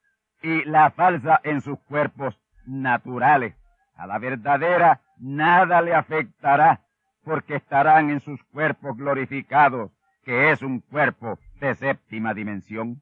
y 0.41 0.63
la 0.65 0.91
falsa 0.91 1.39
en 1.43 1.61
sus 1.61 1.79
cuerpos 1.81 2.39
naturales. 2.65 3.55
A 3.95 4.07
la 4.07 4.17
verdadera 4.19 5.01
nada 5.17 5.81
le 5.81 5.93
afectará 5.93 6.81
porque 7.25 7.55
estarán 7.55 8.11
en 8.11 8.21
sus 8.21 8.41
cuerpos 8.45 8.95
glorificados, 8.95 9.91
que 10.23 10.51
es 10.51 10.61
un 10.61 10.79
cuerpo 10.79 11.39
de 11.59 11.75
séptima 11.75 12.33
dimensión. 12.33 13.01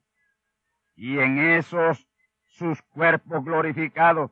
Y 0.96 1.20
en 1.20 1.38
esos 1.38 2.08
sus 2.48 2.82
cuerpos 2.84 3.44
glorificados 3.44 4.32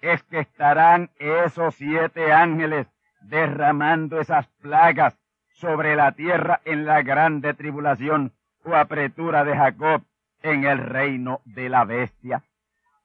es 0.00 0.22
que 0.24 0.40
estarán 0.40 1.10
esos 1.18 1.76
siete 1.76 2.32
ángeles 2.32 2.88
derramando 3.20 4.20
esas 4.20 4.48
plagas 4.60 5.16
sobre 5.52 5.94
la 5.94 6.12
tierra 6.12 6.60
en 6.64 6.86
la 6.86 7.02
grande 7.02 7.54
tribulación 7.54 8.32
o 8.64 8.74
apretura 8.74 9.44
de 9.44 9.56
Jacob 9.56 10.02
en 10.42 10.64
el 10.64 10.78
reino 10.78 11.40
de 11.44 11.68
la 11.68 11.84
bestia. 11.84 12.42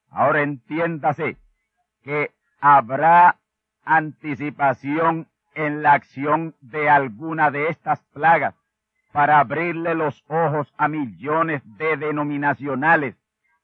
Ahora 0.09 0.41
entiéndase 0.41 1.38
que 2.03 2.32
habrá 2.61 3.38
anticipación 3.84 5.28
en 5.56 5.82
la 5.82 5.93
acción 5.93 6.56
de 6.62 6.89
alguna 6.89 7.49
de 7.49 7.70
estas 7.70 8.03
plagas 8.14 8.56
para 9.12 9.39
abrirle 9.39 9.95
los 9.95 10.24
ojos 10.28 10.74
a 10.78 10.88
millones 10.88 11.62
de 11.78 11.97
denominacionales 11.97 13.16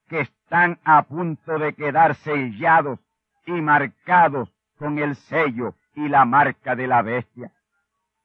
que 0.08 0.22
están 0.22 0.80
a 0.84 1.04
punto 1.04 1.60
de 1.60 1.74
quedar 1.74 2.16
sellados 2.16 3.00
y 3.46 3.52
marcados 3.54 4.54
con 4.78 4.98
el 4.98 5.16
sello 5.16 5.76
y 5.96 6.08
la 6.08 6.26
marca 6.26 6.76
de 6.76 6.88
la 6.88 7.02
bestia. 7.02 7.52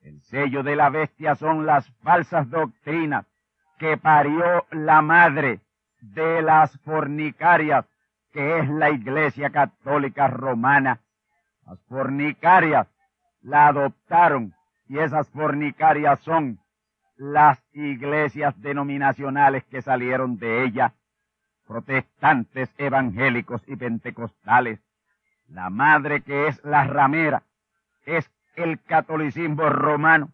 El 0.00 0.20
sello 0.22 0.62
de 0.62 0.76
la 0.76 0.88
bestia 0.88 1.34
son 1.34 1.66
las 1.66 1.88
falsas 2.02 2.48
doctrinas 2.48 3.26
que 3.78 3.96
parió 3.96 4.64
la 4.70 5.02
madre 5.02 5.60
de 6.00 6.42
las 6.42 6.78
fornicarias, 6.80 7.84
que 8.32 8.58
es 8.58 8.68
la 8.68 8.90
Iglesia 8.90 9.50
Católica 9.50 10.28
Romana. 10.28 11.00
Las 11.66 11.80
fornicarias 11.88 12.86
la 13.46 13.68
adoptaron 13.68 14.54
y 14.88 14.98
esas 14.98 15.28
fornicarias 15.30 16.18
son 16.20 16.58
las 17.16 17.62
iglesias 17.72 18.60
denominacionales 18.60 19.64
que 19.66 19.82
salieron 19.82 20.36
de 20.38 20.64
ella, 20.64 20.94
protestantes, 21.66 22.68
evangélicos 22.76 23.62
y 23.68 23.76
pentecostales. 23.76 24.80
La 25.48 25.70
madre 25.70 26.22
que 26.22 26.48
es 26.48 26.62
la 26.64 26.84
ramera 26.84 27.44
es 28.04 28.28
el 28.56 28.82
catolicismo 28.82 29.68
romano. 29.68 30.32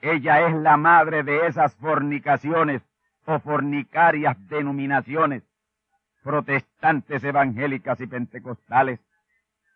Ella 0.00 0.48
es 0.48 0.54
la 0.54 0.76
madre 0.76 1.22
de 1.22 1.46
esas 1.46 1.76
fornicaciones 1.76 2.82
o 3.24 3.38
fornicarias 3.38 4.36
denominaciones, 4.48 5.44
protestantes, 6.24 7.22
evangélicas 7.22 8.00
y 8.00 8.08
pentecostales. 8.08 8.98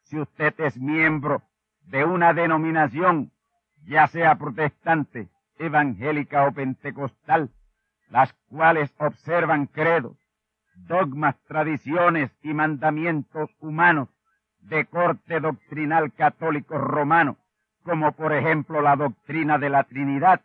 Si 0.02 0.18
usted 0.18 0.52
es 0.58 0.76
miembro 0.76 1.42
de 1.86 2.04
una 2.04 2.32
denominación, 2.32 3.32
ya 3.84 4.06
sea 4.06 4.36
protestante, 4.36 5.28
evangélica 5.58 6.46
o 6.46 6.52
pentecostal, 6.52 7.50
las 8.10 8.32
cuales 8.48 8.94
observan 8.98 9.66
credos, 9.66 10.16
dogmas, 10.74 11.36
tradiciones 11.46 12.30
y 12.42 12.54
mandamientos 12.54 13.50
humanos 13.60 14.08
de 14.60 14.84
corte 14.86 15.40
doctrinal 15.40 16.12
católico 16.12 16.76
romano, 16.78 17.36
como 17.82 18.12
por 18.12 18.32
ejemplo 18.32 18.80
la 18.82 18.96
doctrina 18.96 19.58
de 19.58 19.70
la 19.70 19.84
Trinidad. 19.84 20.40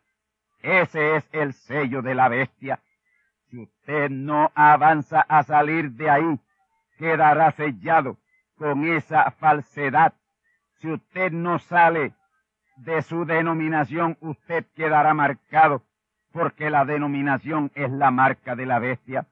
Ese 0.62 1.16
es 1.16 1.28
el 1.32 1.54
sello 1.54 2.02
de 2.02 2.14
la 2.14 2.28
bestia. 2.28 2.78
Si 3.50 3.58
usted 3.58 4.10
no 4.10 4.50
avanza 4.54 5.20
a 5.20 5.42
salir 5.42 5.90
de 5.92 6.08
ahí, 6.08 6.40
quedará 6.98 7.50
sellado 7.50 8.16
con 8.56 8.84
esa 8.84 9.32
falsedad. 9.32 10.14
Si 10.82 10.90
usted 10.90 11.30
no 11.30 11.60
sale 11.60 12.12
de 12.78 13.02
su 13.02 13.24
denominación, 13.24 14.18
usted 14.20 14.66
quedará 14.74 15.14
marcado, 15.14 15.84
porque 16.32 16.70
la 16.70 16.84
denominación 16.84 17.70
es 17.76 17.88
la 17.92 18.10
marca 18.10 18.56
de 18.56 18.66
la 18.66 18.80
bestia. 18.80 19.28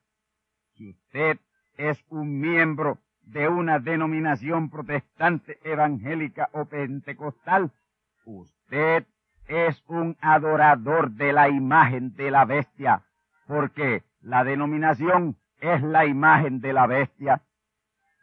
Si 0.77 0.91
usted 0.91 1.41
es 1.77 2.05
un 2.09 2.39
miembro 2.39 2.99
de 3.23 3.49
una 3.49 3.81
denominación 3.81 4.71
protestante, 4.71 5.59
evangélica 5.65 6.51
o 6.53 6.67
pentecostal, 6.67 7.73
usted 8.25 9.05
es 9.49 9.83
un 9.89 10.17
adorador 10.21 11.11
de 11.11 11.33
la 11.33 11.49
imagen 11.49 12.15
de 12.15 12.31
la 12.31 12.45
bestia, 12.45 13.03
porque 13.49 14.05
la 14.21 14.45
denominación 14.45 15.37
es 15.59 15.83
la 15.83 16.07
imagen 16.07 16.61
de 16.61 16.73
la 16.73 16.87
bestia. 16.87 17.43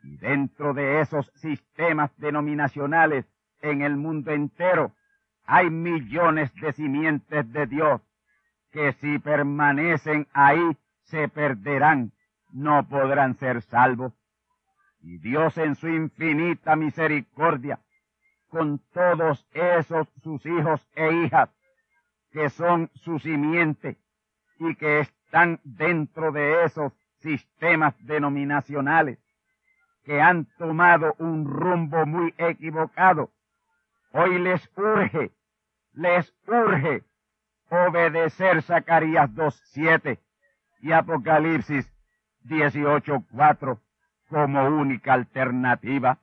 Y 0.03 0.17
dentro 0.17 0.73
de 0.73 1.01
esos 1.01 1.31
sistemas 1.35 2.11
denominacionales 2.17 3.25
en 3.61 3.81
el 3.81 3.97
mundo 3.97 4.31
entero 4.31 4.93
hay 5.45 5.69
millones 5.69 6.53
de 6.55 6.73
simientes 6.73 7.51
de 7.51 7.65
Dios 7.67 8.01
que 8.71 8.93
si 8.93 9.17
permanecen 9.19 10.27
ahí 10.33 10.77
se 11.03 11.29
perderán, 11.29 12.11
no 12.51 12.87
podrán 12.87 13.35
ser 13.35 13.61
salvos. 13.61 14.13
Y 15.01 15.17
Dios 15.19 15.57
en 15.57 15.75
su 15.75 15.87
infinita 15.87 16.75
misericordia, 16.75 17.79
con 18.49 18.79
todos 18.93 19.47
esos 19.53 20.07
sus 20.21 20.45
hijos 20.45 20.85
e 20.95 21.11
hijas, 21.23 21.49
que 22.31 22.49
son 22.49 22.89
su 22.93 23.19
simiente 23.19 23.97
y 24.59 24.75
que 24.75 24.99
están 24.99 25.59
dentro 25.63 26.31
de 26.31 26.65
esos 26.65 26.93
sistemas 27.19 27.95
denominacionales, 28.05 29.19
que 30.07 30.21
han 30.21 30.45
tomado 30.57 31.15
un 31.19 31.43
rumbo 31.43 32.05
muy 32.05 32.33
equivocado, 32.37 33.29
hoy 34.13 34.39
les 34.39 34.71
urge, 34.77 35.33
les 35.91 36.33
urge 36.47 37.03
obedecer 37.69 38.61
Zacarías 38.61 39.29
2.7 39.31 40.17
y 40.79 40.93
Apocalipsis 40.93 41.93
18.4 42.45 43.81
como 44.29 44.65
única 44.67 45.11
alternativa. 45.11 46.19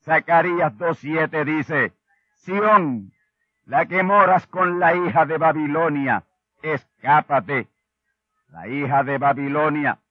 Zacarías 0.00 0.72
2.7 0.72 1.44
dice, 1.44 1.92
Sión, 2.38 3.12
la 3.66 3.86
que 3.86 4.02
moras 4.02 4.48
con 4.48 4.80
la 4.80 4.96
hija 4.96 5.26
de 5.26 5.38
Babilonia, 5.38 6.24
escápate. 6.60 7.68
La 8.48 8.66
hija 8.66 9.04
de 9.04 9.18
Babilonia 9.18 10.01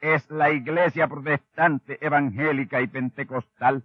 es 0.00 0.30
la 0.30 0.50
iglesia 0.50 1.08
protestante, 1.08 2.04
evangélica 2.04 2.80
y 2.80 2.86
pentecostal, 2.86 3.84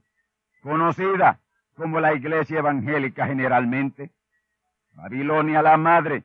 conocida 0.62 1.40
como 1.76 2.00
la 2.00 2.14
iglesia 2.14 2.60
evangélica 2.60 3.28
generalmente. 3.28 4.12
Babilonia 4.94 5.62
la 5.62 5.78
madre 5.78 6.24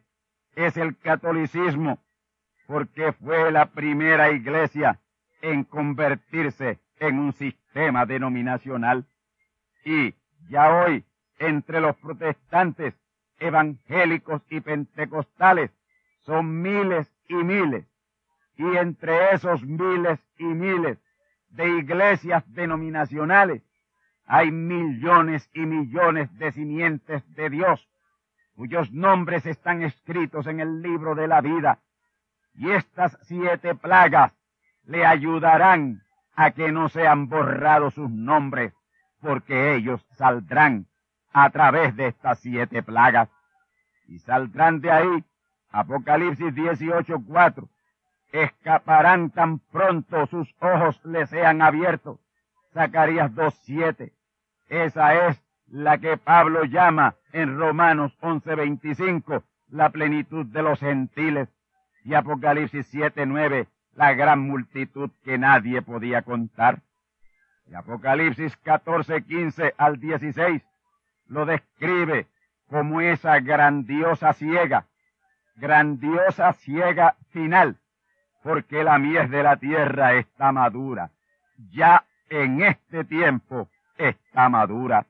es 0.55 0.76
el 0.76 0.97
catolicismo 0.99 1.99
porque 2.66 3.12
fue 3.12 3.51
la 3.51 3.66
primera 3.66 4.30
iglesia 4.30 5.01
en 5.43 5.64
convertirse 5.64 6.78
en 7.01 7.18
un 7.18 7.32
sistema 7.32 8.07
denominacional. 8.07 9.07
Y 9.84 10.14
ya 10.49 10.70
hoy, 10.70 11.05
entre 11.38 11.80
los 11.80 11.97
protestantes, 11.97 12.95
evangélicos 13.41 14.43
y 14.51 14.61
pentecostales, 14.61 15.72
son 16.20 16.62
miles 16.62 17.12
y 17.28 17.34
miles. 17.34 17.89
Y 18.61 18.76
entre 18.76 19.34
esos 19.34 19.62
miles 19.62 20.20
y 20.36 20.44
miles 20.44 20.98
de 21.48 21.78
iglesias 21.78 22.44
denominacionales, 22.52 23.62
hay 24.26 24.50
millones 24.50 25.48
y 25.54 25.61
millones 25.61 26.28
de 26.36 26.52
simientes 26.52 27.26
de 27.34 27.48
Dios, 27.48 27.88
cuyos 28.56 28.92
nombres 28.92 29.46
están 29.46 29.82
escritos 29.82 30.46
en 30.46 30.61
el 30.61 30.82
libro 30.82 31.14
de 31.14 31.26
la 31.26 31.40
vida. 31.40 31.78
Y 32.52 32.70
estas 32.70 33.16
siete 33.22 33.74
plagas 33.74 34.34
le 34.84 35.06
ayudarán 35.06 36.02
a 36.34 36.50
que 36.50 36.70
no 36.70 36.90
sean 36.90 37.30
borrados 37.30 37.94
sus 37.94 38.11
nombres, 38.11 38.74
porque 39.22 39.74
ellos 39.74 40.04
saldrán 40.18 40.86
a 41.32 41.48
través 41.48 41.96
de 41.96 42.08
estas 42.08 42.40
siete 42.40 42.82
plagas. 42.82 43.30
Y 44.06 44.18
saldrán 44.18 44.82
de 44.82 44.90
ahí, 44.90 45.24
Apocalipsis 45.70 46.54
18:4, 46.54 47.70
escaparán 48.33 49.31
tan 49.31 49.59
pronto 49.59 50.26
sus 50.26 50.49
ojos 50.61 51.01
les 51.05 51.31
sean 51.31 51.62
abiertos. 51.62 52.18
Zacarías 52.72 53.35
2:7. 53.35 54.12
Esa 54.68 55.28
es 55.28 55.43
la 55.66 55.99
que 55.99 56.16
Pablo 56.16 56.64
llama 56.64 57.16
en 57.33 57.59
Romanos 57.59 58.16
11:25 58.20 59.43
la 59.68 59.91
plenitud 59.91 60.47
de 60.47 60.62
los 60.62 60.81
gentiles 60.81 61.49
y 62.05 62.14
Apocalipsis 62.14 62.87
7:9 62.93 63.66
la 63.95 64.14
gran 64.14 64.41
multitud 64.41 65.11
que 65.24 65.39
nadie 65.39 65.83
podía 65.83 66.22
contar. 66.22 66.81
Y 67.66 67.74
Apocalipsis 67.74 68.57
14, 68.59 69.22
15 69.22 69.74
al 69.76 70.01
16 70.01 70.62
lo 71.26 71.47
describe 71.47 72.26
como 72.68 73.01
esa 73.01 73.41
grandiosa 73.41 74.33
ciega, 74.33 74.87
grandiosa 75.57 76.53
ciega 76.55 77.16
final, 77.31 77.76
porque 78.43 78.84
la 78.84 78.99
mies 78.99 79.30
de 79.30 79.43
la 79.43 79.57
tierra 79.57 80.14
está 80.14 80.53
madura. 80.53 81.11
Ya 81.70 82.05
en 82.28 82.62
este 82.62 83.05
tiempo 83.05 83.68
está 83.99 84.49
madura. 84.49 85.07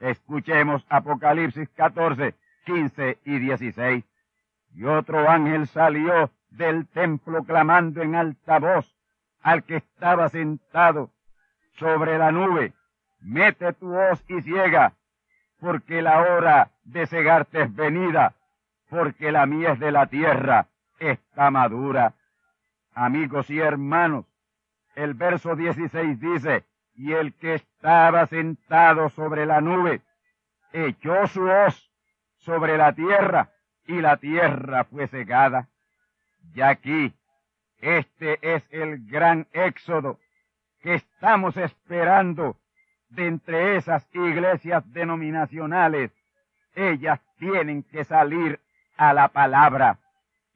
Escuchemos 0.00 0.84
Apocalipsis 0.88 1.68
14, 1.70 2.34
15 2.64 3.18
y 3.24 3.38
16. 3.38 4.04
Y 4.74 4.84
otro 4.84 5.28
ángel 5.28 5.66
salió 5.68 6.30
del 6.50 6.88
templo 6.88 7.44
clamando 7.44 8.02
en 8.02 8.14
alta 8.14 8.58
voz 8.58 8.96
al 9.42 9.64
que 9.64 9.76
estaba 9.76 10.28
sentado 10.28 11.10
sobre 11.74 12.18
la 12.18 12.32
nube. 12.32 12.72
Mete 13.20 13.72
tu 13.74 13.94
hoz 13.94 14.24
y 14.28 14.40
ciega, 14.42 14.94
porque 15.60 16.02
la 16.02 16.20
hora 16.20 16.70
de 16.84 17.06
cegarte 17.06 17.62
es 17.62 17.74
venida, 17.74 18.34
porque 18.88 19.30
la 19.30 19.46
mies 19.46 19.78
de 19.78 19.92
la 19.92 20.06
tierra 20.06 20.66
está 20.98 21.50
madura. 21.50 22.14
Amigos 22.94 23.48
y 23.50 23.58
hermanos, 23.58 24.26
el 24.94 25.14
verso 25.14 25.56
16 25.56 26.20
dice, 26.20 26.64
y 26.94 27.12
el 27.12 27.34
que 27.34 27.54
estaba 27.54 28.26
sentado 28.26 29.08
sobre 29.08 29.46
la 29.46 29.60
nube 29.60 30.02
echó 30.72 31.26
su 31.26 31.44
hoz 31.44 31.90
sobre 32.38 32.76
la 32.76 32.92
tierra 32.92 33.50
y 33.86 34.00
la 34.00 34.16
tierra 34.16 34.84
fue 34.84 35.06
cegada. 35.08 35.68
Y 36.54 36.60
aquí, 36.60 37.14
este 37.78 38.38
es 38.42 38.64
el 38.70 39.06
gran 39.06 39.46
éxodo 39.52 40.18
que 40.82 40.94
estamos 40.94 41.56
esperando 41.56 42.56
de 43.08 43.26
entre 43.26 43.76
esas 43.76 44.06
iglesias 44.14 44.84
denominacionales. 44.92 46.10
Ellas 46.74 47.20
tienen 47.38 47.82
que 47.84 48.04
salir 48.04 48.60
a 48.96 49.12
la 49.12 49.28
palabra. 49.28 49.98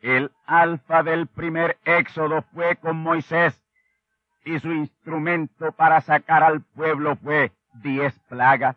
El 0.06 0.30
alfa 0.46 1.02
del 1.02 1.26
primer 1.26 1.78
éxodo 1.84 2.42
fue 2.54 2.76
con 2.76 2.96
Moisés 2.96 3.60
y 4.44 4.60
su 4.60 4.70
instrumento 4.70 5.72
para 5.72 6.00
sacar 6.00 6.44
al 6.44 6.60
pueblo 6.62 7.16
fue 7.16 7.50
diez 7.82 8.16
plagas. 8.28 8.76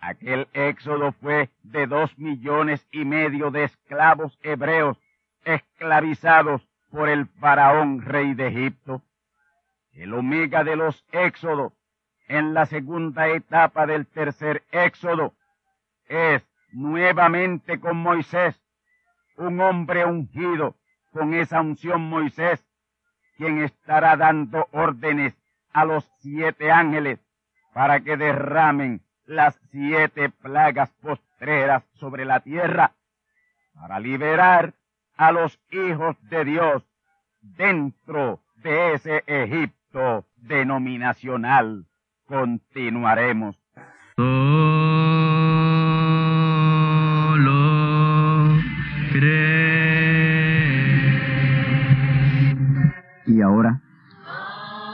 Aquel 0.00 0.48
éxodo 0.52 1.12
fue 1.12 1.50
de 1.62 1.86
dos 1.86 2.18
millones 2.18 2.84
y 2.90 3.04
medio 3.04 3.52
de 3.52 3.62
esclavos 3.62 4.36
hebreos 4.42 4.98
esclavizados 5.44 6.66
por 6.90 7.08
el 7.08 7.28
faraón 7.38 8.02
rey 8.02 8.34
de 8.34 8.48
Egipto. 8.48 9.00
El 9.92 10.12
omega 10.12 10.64
de 10.64 10.74
los 10.74 11.06
éxodos 11.12 11.72
en 12.26 12.52
la 12.52 12.66
segunda 12.66 13.28
etapa 13.28 13.86
del 13.86 14.08
tercer 14.08 14.64
éxodo 14.72 15.34
es 16.08 16.42
nuevamente 16.72 17.78
con 17.78 17.96
Moisés, 17.96 18.60
un 19.42 19.60
hombre 19.60 20.04
ungido 20.04 20.76
con 21.10 21.34
esa 21.34 21.60
unción 21.60 22.02
Moisés, 22.02 22.64
quien 23.36 23.62
estará 23.62 24.16
dando 24.16 24.66
órdenes 24.72 25.36
a 25.72 25.84
los 25.84 26.10
siete 26.20 26.70
ángeles 26.70 27.18
para 27.74 28.00
que 28.00 28.16
derramen 28.16 29.00
las 29.24 29.58
siete 29.70 30.30
plagas 30.30 30.90
postreras 31.00 31.84
sobre 31.94 32.24
la 32.24 32.40
tierra, 32.40 32.92
para 33.74 34.00
liberar 34.00 34.74
a 35.16 35.32
los 35.32 35.58
hijos 35.70 36.16
de 36.28 36.44
Dios 36.44 36.84
dentro 37.40 38.40
de 38.56 38.94
ese 38.94 39.24
Egipto 39.26 40.26
denominacional. 40.36 41.86
Continuaremos. 42.26 43.61